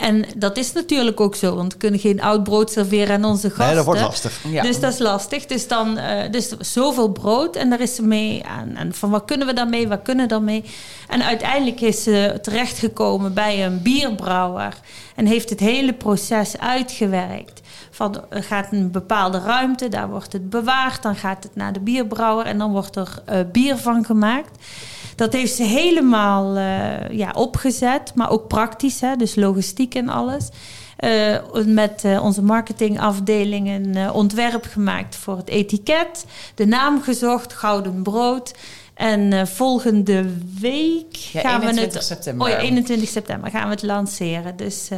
En 0.00 0.24
dat 0.36 0.56
is 0.56 0.72
natuurlijk 0.72 1.20
ook 1.20 1.34
zo, 1.34 1.54
want 1.54 1.72
we 1.72 1.78
kunnen 1.78 2.00
geen 2.00 2.22
oud 2.22 2.44
brood 2.44 2.70
serveren 2.70 3.14
aan 3.14 3.24
onze 3.24 3.48
gasten. 3.48 3.66
Nee, 3.66 3.74
dat 3.74 3.84
wordt 3.84 4.00
lastig. 4.00 4.40
Ja. 4.48 4.62
Dus 4.62 4.80
dat 4.80 4.92
is 4.92 4.98
lastig. 4.98 5.46
Dus 5.46 5.68
dan 5.68 5.98
eh, 5.98 6.30
dus 6.30 6.48
zoveel 6.48 7.08
brood 7.08 7.56
en 7.56 7.70
daar 7.70 7.80
is 7.80 7.94
ze 7.94 8.02
mee 8.02 8.44
aan. 8.44 8.76
En 8.76 8.94
van 8.94 9.10
wat 9.10 9.24
kunnen 9.24 9.46
we 9.46 9.52
daarmee, 9.52 9.88
wat 9.88 10.02
kunnen 10.02 10.24
we 10.24 10.30
daarmee? 10.30 10.64
En 11.08 11.24
uiteindelijk 11.24 11.80
is 11.80 12.02
ze 12.02 12.38
terechtgekomen 12.42 13.34
bij 13.34 13.64
een 13.64 13.82
bierbrouwer 13.82 14.74
en 15.14 15.26
heeft 15.26 15.50
het 15.50 15.60
hele 15.60 15.92
proces 15.92 16.58
uitgewerkt. 16.58 17.60
Van 17.90 18.24
gaat 18.30 18.72
een 18.72 18.90
bepaalde 18.90 19.38
ruimte, 19.38 19.88
daar 19.88 20.08
wordt 20.08 20.32
het 20.32 20.50
bewaard, 20.50 21.02
dan 21.02 21.16
gaat 21.16 21.42
het 21.42 21.54
naar 21.54 21.72
de 21.72 21.80
bierbrouwer 21.80 22.46
en 22.46 22.58
dan 22.58 22.72
wordt 22.72 22.96
er 22.96 23.22
eh, 23.24 23.38
bier 23.52 23.76
van 23.76 24.04
gemaakt. 24.04 24.64
Dat 25.16 25.32
heeft 25.32 25.54
ze 25.54 25.62
helemaal 25.62 26.56
eh, 26.56 27.08
ja, 27.16 27.30
opgezet, 27.30 28.12
maar 28.14 28.30
ook 28.30 28.48
praktisch, 28.48 29.00
hè, 29.00 29.16
dus 29.16 29.34
logistiek 29.34 29.94
en 29.94 30.08
alles. 30.08 30.48
Eh, 30.96 31.36
met 31.66 32.04
onze 32.20 32.42
marketingafdeling 32.42 33.68
een 33.68 34.10
ontwerp 34.10 34.64
gemaakt 34.64 35.16
voor 35.16 35.36
het 35.36 35.48
etiket. 35.48 36.24
De 36.54 36.66
naam 36.66 37.02
gezocht, 37.02 37.52
Gouden 37.52 38.02
Brood. 38.02 38.54
En 38.94 39.48
volgende 39.48 40.24
week 40.60 41.14
Ja, 41.14 41.40
gaan 41.40 41.60
we 41.60 41.66
21 41.66 41.94
het... 41.94 42.04
september. 42.04 42.46
Oh 42.46 42.52
ja, 42.52 42.58
21 42.58 43.08
september 43.08 43.50
gaan 43.50 43.64
we 43.64 43.70
het 43.70 43.82
lanceren. 43.82 44.56
Dus, 44.56 44.88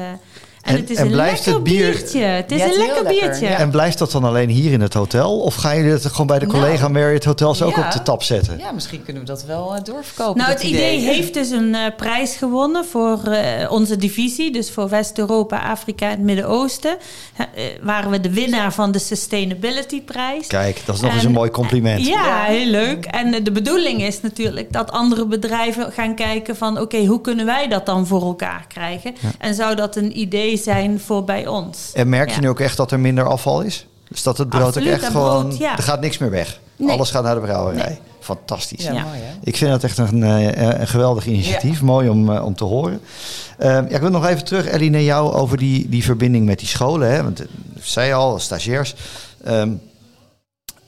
en, 0.68 0.74
En- 0.74 0.80
het 0.80 0.90
is 0.90 0.96
en 0.96 1.04
een 1.06 1.10
blijft 1.12 1.34
lekker 1.46 1.54
het 1.54 1.62
bier- 1.62 1.92
biertje. 1.92 2.20
Het 2.20 2.52
is 2.52 2.58
Ja, 2.58 2.66
een 2.66 2.76
lekker 2.78 3.04
biertje. 3.04 3.46
ja. 3.48 3.56
En 3.56 3.70
blijft 3.70 3.98
dat 3.98 4.10
dan 4.12 4.24
alleen 4.24 4.48
hier 4.48 4.72
in 4.72 4.80
het 4.80 4.94
hotel? 4.94 5.38
Of 5.40 5.54
gaan 5.54 5.76
jullie 5.76 5.90
het 5.92 6.06
gewoon 6.06 6.26
bij 6.26 6.38
de 6.38 6.46
Nou, 6.46 6.58
collega 6.58 6.88
Marriott 6.88 7.24
Hotels 7.24 7.62
ook 7.62 7.76
ja. 7.76 7.86
op 7.86 7.92
de 7.92 8.02
tap 8.02 8.22
zetten? 8.22 8.58
Ja, 8.58 8.72
misschien 8.72 9.02
kunnen 9.04 9.22
we 9.22 9.28
dat 9.28 9.44
wel 9.44 9.74
eh, 9.74 9.82
doorverkopen. 9.82 10.36
Nou, 10.40 10.52
het 10.52 10.62
idee 10.62 10.98
heeft 11.00 11.34
dus 11.34 11.50
een 11.50 11.74
eh, 11.74 11.80
prijs 11.96 12.36
gewonnen 12.36 12.84
voor 12.84 13.22
eh, 13.22 13.72
onze 13.72 13.96
divisie. 13.96 14.50
Dus 14.52 14.70
voor 14.70 14.88
West-Europa, 14.88 15.58
Afrika 15.58 16.04
en 16.04 16.10
het 16.10 16.20
Midden-Oosten. 16.20 16.96
Waren 17.82 18.10
we 18.10 18.20
de 18.20 18.30
winnaar 18.32 18.72
van 18.72 18.92
de 18.92 18.98
Sustainability 18.98 20.02
Prijs. 20.02 20.46
Kijk, 20.46 20.82
dat 20.84 20.94
is 20.94 21.00
nog 21.00 21.12
eens 21.12 21.20
En- 21.20 21.26
een 21.26 21.34
mooi 21.34 21.50
compliment. 21.50 22.06
Ja, 22.06 22.24
Ja. 22.24 22.44
heel 22.44 22.66
leuk. 22.66 23.04
En 23.04 23.44
de 23.44 23.52
bedoeling 23.52 24.02
is 24.02 24.20
natuurlijk 24.20 24.72
dat 24.72 24.90
andere 24.90 25.26
bedrijven 25.26 25.92
gaan 25.92 26.14
kijken 26.14 26.56
van... 26.56 26.80
oké, 26.80 27.04
hoe 27.06 27.20
kunnen 27.20 27.46
wij 27.46 27.68
dat 27.68 27.86
dan 27.86 28.06
voor 28.06 28.22
elkaar 28.22 28.64
krijgen? 28.68 29.14
En 29.38 29.54
zou 29.54 29.74
dat 29.74 29.96
een 29.96 30.18
idee 30.18 30.56
zijn 30.58 31.00
voor 31.00 31.24
bij 31.24 31.46
ons? 31.46 31.90
En 31.94 32.08
merk 32.08 32.28
je 32.28 32.34
Ja. 32.34 32.40
nu 32.40 32.48
ook 32.48 32.60
echt 32.60 32.76
dat 32.76 32.90
er 32.92 33.00
minder 33.00 33.24
afval 33.28 33.60
is? 33.60 33.86
Dus 34.08 34.22
dat 34.22 34.38
het 34.38 34.48
brood 34.48 34.62
Absoluut, 34.66 34.88
ook 34.88 34.94
echt 35.00 35.06
gewoon... 35.06 35.46
brood, 35.48 35.58
ja. 35.58 35.76
Er 35.76 35.82
gaat 35.82 36.00
niks 36.00 36.18
meer 36.18 36.30
weg. 36.30 36.60
Nee. 36.76 36.90
Alles 36.90 37.10
gaat 37.10 37.22
naar 37.22 37.34
de 37.34 37.40
brouwerij. 37.40 37.86
Nee. 37.88 37.98
Fantastisch. 38.20 38.84
Ja, 38.84 38.92
Ja. 38.92 39.02
mooi 39.04 39.18
hè? 39.20 39.32
Ik 39.42 39.56
vind 39.56 39.70
dat 39.70 39.84
echt 39.84 39.98
een, 39.98 40.22
eh, 40.22 40.80
een 40.80 40.86
geweldig 40.88 41.26
initiatief. 41.26 41.82
Mooi 41.82 42.08
om, 42.08 42.32
eh, 42.34 42.44
om 42.44 42.54
te 42.54 42.64
horen. 42.64 43.00
Ja, 43.58 43.86
ik 43.88 44.00
wil 44.00 44.10
nog 44.10 44.26
even 44.26 44.44
terug, 44.44 44.66
Ellie, 44.66 44.90
naar 44.90 45.02
jou 45.02 45.32
over 45.32 45.56
die, 45.56 45.88
die 45.88 46.04
verbinding 46.04 46.46
met 46.46 46.58
die 46.58 46.68
scholen. 46.68 47.10
Hè? 47.12 47.22
Want 47.22 47.40
eh, 47.40 47.46
zei 47.80 48.12
al, 48.12 48.38
stagiairs. 48.38 48.94
Ehm, 49.44 49.72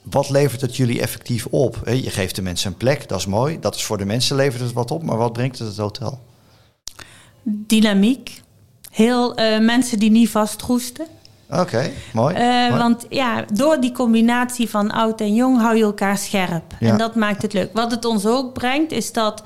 wat 0.01 0.29
levert 0.29 0.61
het 0.61 0.75
jullie 0.75 1.01
effectief 1.01 1.45
op? 1.49 1.77
Hè, 1.83 1.91
Je 1.91 2.09
geeft 2.09 2.35
de 2.35 2.41
mensen 2.41 2.71
een 2.71 2.77
plek, 2.77 3.07
dat 3.07 3.19
is 3.19 3.25
mooi. 3.25 3.59
Dat 3.59 3.75
is 3.75 3.83
voor 3.83 3.97
de 3.97 4.05
mensen 4.05 4.35
levert 4.35 4.61
het 4.61 4.73
wat 4.73 4.91
op. 4.91 5.03
Maar 5.03 5.17
wat 5.17 5.33
brengt 5.33 5.59
het 5.59 5.67
het 5.67 5.77
hotel? 5.77 6.19
Dynamiek. 7.43 8.40
Heel 8.91 9.35
eh, 9.35 9.59
mensen 9.59 9.99
die 9.99 10.11
niet 10.11 10.29
vastroesten. 10.29 11.05
Oké, 11.49 11.91
mooi. 12.13 12.35
Eh, 12.35 12.69
mooi. 12.69 12.81
want 12.81 13.05
ja, 13.09 13.45
door 13.53 13.79
die 13.79 13.91
combinatie 13.91 14.69
van 14.69 14.91
oud 14.91 15.21
en 15.21 15.35
jong 15.35 15.59
hou 15.61 15.75
je 15.75 15.83
elkaar 15.83 16.17
scherp. 16.17 16.63
Ja. 16.79 16.89
En 16.91 16.97
dat 16.97 17.15
maakt 17.15 17.41
het 17.41 17.53
leuk. 17.53 17.69
Wat 17.73 17.91
het 17.91 18.05
ons 18.05 18.25
ook 18.25 18.53
brengt, 18.53 18.91
is 18.91 19.11
dat 19.11 19.43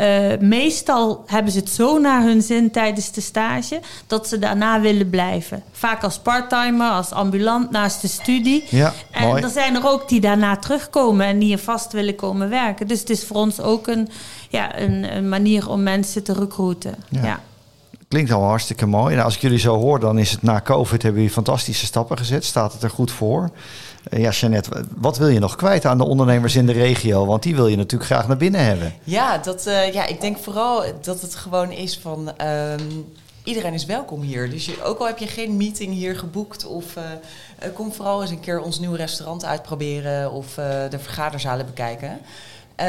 eh, 0.00 0.38
meestal 0.38 1.22
hebben 1.26 1.52
ze 1.52 1.58
het 1.58 1.68
zo 1.68 1.98
naar 1.98 2.22
hun 2.22 2.42
zin 2.42 2.70
tijdens 2.70 3.12
de 3.12 3.20
stage 3.20 3.80
dat 4.06 4.28
ze 4.28 4.38
daarna 4.38 4.80
willen 4.80 5.10
blijven. 5.10 5.62
Vaak 5.72 6.02
als 6.04 6.18
parttimer, 6.18 6.90
als 6.90 7.10
ambulant 7.10 7.70
naast 7.70 8.00
de 8.00 8.08
studie. 8.08 8.64
Ja, 8.68 8.92
En 9.10 9.26
mooi. 9.28 9.42
er 9.42 9.48
zijn 9.50 9.74
er 9.74 9.88
ook 9.88 10.08
die 10.08 10.20
daarna 10.20 10.56
terugkomen 10.56 11.26
en 11.26 11.38
die 11.38 11.52
er 11.52 11.58
vast 11.58 11.92
willen 11.92 12.14
komen 12.14 12.48
werken. 12.48 12.86
Dus 12.86 13.00
het 13.00 13.10
is 13.10 13.24
voor 13.24 13.36
ons 13.36 13.60
ook 13.60 13.86
een, 13.86 14.08
ja, 14.48 14.78
een, 14.78 15.16
een 15.16 15.28
manier 15.28 15.68
om 15.68 15.82
mensen 15.82 16.22
te 16.22 16.32
recruiten. 16.32 16.94
Ja. 17.08 17.22
Ja. 17.24 17.40
Klinkt 18.10 18.30
allemaal 18.30 18.48
hartstikke 18.48 18.86
mooi. 18.86 19.16
En 19.16 19.24
als 19.24 19.34
ik 19.34 19.40
jullie 19.40 19.58
zo 19.58 19.76
hoor, 19.78 20.00
dan 20.00 20.18
is 20.18 20.30
het 20.30 20.42
na 20.42 20.60
COVID 20.60 21.02
hebben 21.02 21.20
jullie 21.20 21.34
fantastische 21.34 21.86
stappen 21.86 22.18
gezet. 22.18 22.44
Staat 22.44 22.72
het 22.72 22.82
er 22.82 22.90
goed 22.90 23.10
voor? 23.10 23.50
Eh, 24.02 24.20
ja, 24.20 24.30
Jeannette, 24.30 24.84
wat 24.96 25.18
wil 25.18 25.28
je 25.28 25.38
nog 25.38 25.56
kwijt 25.56 25.84
aan 25.84 25.98
de 25.98 26.04
ondernemers 26.04 26.56
in 26.56 26.66
de 26.66 26.72
regio? 26.72 27.26
Want 27.26 27.42
die 27.42 27.54
wil 27.54 27.66
je 27.66 27.76
natuurlijk 27.76 28.10
graag 28.10 28.28
naar 28.28 28.36
binnen 28.36 28.64
hebben. 28.64 28.94
Ja, 29.04 29.38
dat, 29.38 29.66
eh, 29.66 29.92
ja, 29.92 30.06
ik 30.06 30.20
denk 30.20 30.38
vooral 30.38 30.84
dat 31.02 31.20
het 31.20 31.34
gewoon 31.34 31.70
is 31.70 31.98
van... 31.98 32.36
ehm, 32.36 32.82
iedereen 33.44 33.74
is 33.74 33.84
welkom 33.84 34.20
hier. 34.20 34.50
Dus 34.50 34.66
je, 34.66 34.82
ook 34.84 34.98
al 34.98 35.06
heb 35.06 35.18
je 35.18 35.26
geen 35.26 35.56
meeting 35.56 35.92
hier 35.92 36.18
geboekt... 36.18 36.66
of 36.66 36.96
eh, 36.96 37.04
kom 37.74 37.92
vooral 37.92 38.22
eens 38.22 38.30
een 38.30 38.40
keer 38.40 38.60
ons 38.60 38.78
nieuwe 38.78 38.96
restaurant 38.96 39.44
uitproberen... 39.44 40.32
of 40.32 40.54
de 40.90 40.98
vergaderzalen 40.98 41.66
bekijken. 41.66 42.20
Ehm, 42.80 42.88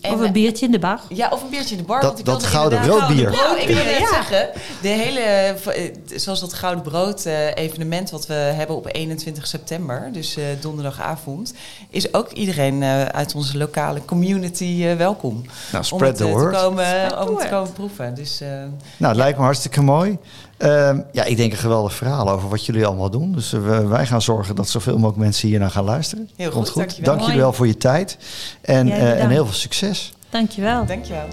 en- 0.00 0.12
Of 0.12 0.20
een 0.20 0.32
biertje 0.32 0.66
in 0.66 0.72
de 0.72 0.78
bar. 0.78 1.00
Ja, 1.08 1.28
of 1.30 1.42
een 1.42 1.48
biertje 1.50 1.70
in 1.74 1.80
de 1.80 1.86
bar. 1.86 2.00
Dat- 2.00 2.08
want 2.10 2.18
ik 2.18 2.24
dat 2.24 2.44
gouden 2.44 2.80
broodbier. 2.80 3.30
Nou, 3.30 3.60
ik 3.60 3.66
wil 3.66 3.84
net 3.84 3.98
Ja. 3.98 4.08
zeggen, 4.12 4.48
de 4.82 4.88
hele, 4.88 5.20
eh, 5.20 5.90
zoals 6.14 6.40
dat 6.40 6.52
Gouden 6.52 6.82
Brood 6.84 7.24
eh, 7.24 7.54
evenement 7.54 8.10
wat 8.10 8.26
we 8.26 8.34
hebben 8.34 8.76
op 8.76 8.86
21 8.94 9.46
september, 9.46 10.08
dus 10.12 10.36
eh, 10.36 10.44
donderdagavond, 10.60 11.54
is 11.90 12.14
ook 12.14 12.30
iedereen 12.30 12.82
eh, 12.82 13.02
uit 13.04 13.34
onze 13.34 13.58
lokale 13.58 14.04
community 14.04 14.84
eh, 14.86 14.96
welkom. 14.96 15.34
Nou, 15.34 15.48
om 15.76 15.82
spread 15.82 16.18
het 16.18 16.28
the 16.28 16.28
word. 16.36 16.54
te 16.54 16.60
komen, 16.60 16.84
Spread 16.86 17.28
om 17.28 17.38
te 17.38 17.48
komen 17.48 17.72
proeven. 17.72 18.14
Dus 18.14 18.40
eh, 18.40 18.48
Nou, 18.48 18.68
het 19.12 19.16
lijkt 19.16 19.38
me 19.38 19.44
hartstikke 19.44 19.82
mooi. 19.82 20.18
Ehm, 20.64 20.98
ja, 21.12 21.24
ik 21.24 21.36
denk 21.36 21.52
een 21.52 21.58
geweldig 21.58 21.94
verhaal 21.94 22.30
over 22.30 22.48
wat 22.48 22.66
jullie 22.66 22.86
allemaal 22.86 23.10
doen. 23.10 23.32
Dus 23.32 23.52
eh, 23.52 23.60
we- 23.62 23.86
wij 23.86 24.06
gaan 24.06 24.22
zorgen 24.22 24.54
dat 24.54 24.68
zoveel 24.68 24.94
mogelijk 24.94 25.18
mensen 25.18 25.48
hier 25.48 25.58
naar 25.58 25.70
gaan 25.70 25.84
luisteren. 25.84 26.28
Heel 26.36 26.50
goed, 26.50 26.74
dankjewel. 26.74 27.12
Dank 27.14 27.20
jullie 27.26 27.40
wel 27.40 27.52
voor 27.52 27.66
je 27.66 27.76
tijd. 27.76 28.16
En, 28.60 28.90
eh, 28.90 29.22
en 29.22 29.30
heel 29.30 29.44
veel 29.44 29.54
succes. 29.54 30.12
Dankjewel. 30.30 30.86
dankjewel. 30.86 31.24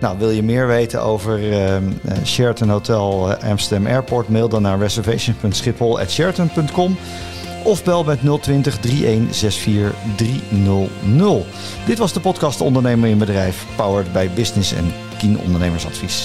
Nou, 0.00 0.18
wil 0.18 0.30
je 0.30 0.42
meer 0.42 0.66
weten 0.66 1.02
over 1.02 1.52
ehm, 1.52 1.82
eh, 2.04 2.16
Sheraton 2.24 2.68
Hotel 2.68 3.34
Amsterdam 3.34 3.86
Airport? 3.86 4.28
Mail 4.28 4.48
dan 4.48 4.62
naar 4.62 4.78
reservation.schiphol.sheraton.com 4.78 6.96
of 7.64 7.84
bel 7.84 8.04
met 8.04 8.18
020 8.40 8.78
3164 8.78 9.94
300. 10.16 11.44
Dit 11.86 11.98
was 11.98 12.12
de 12.12 12.20
podcast 12.20 12.60
Ondernemer 12.60 13.08
in 13.08 13.18
Bedrijf, 13.18 13.66
powered 13.76 14.12
bij 14.12 14.30
Business 14.34 14.72
en 14.72 14.92
Kien 15.18 15.38
Ondernemersadvies. 15.38 16.24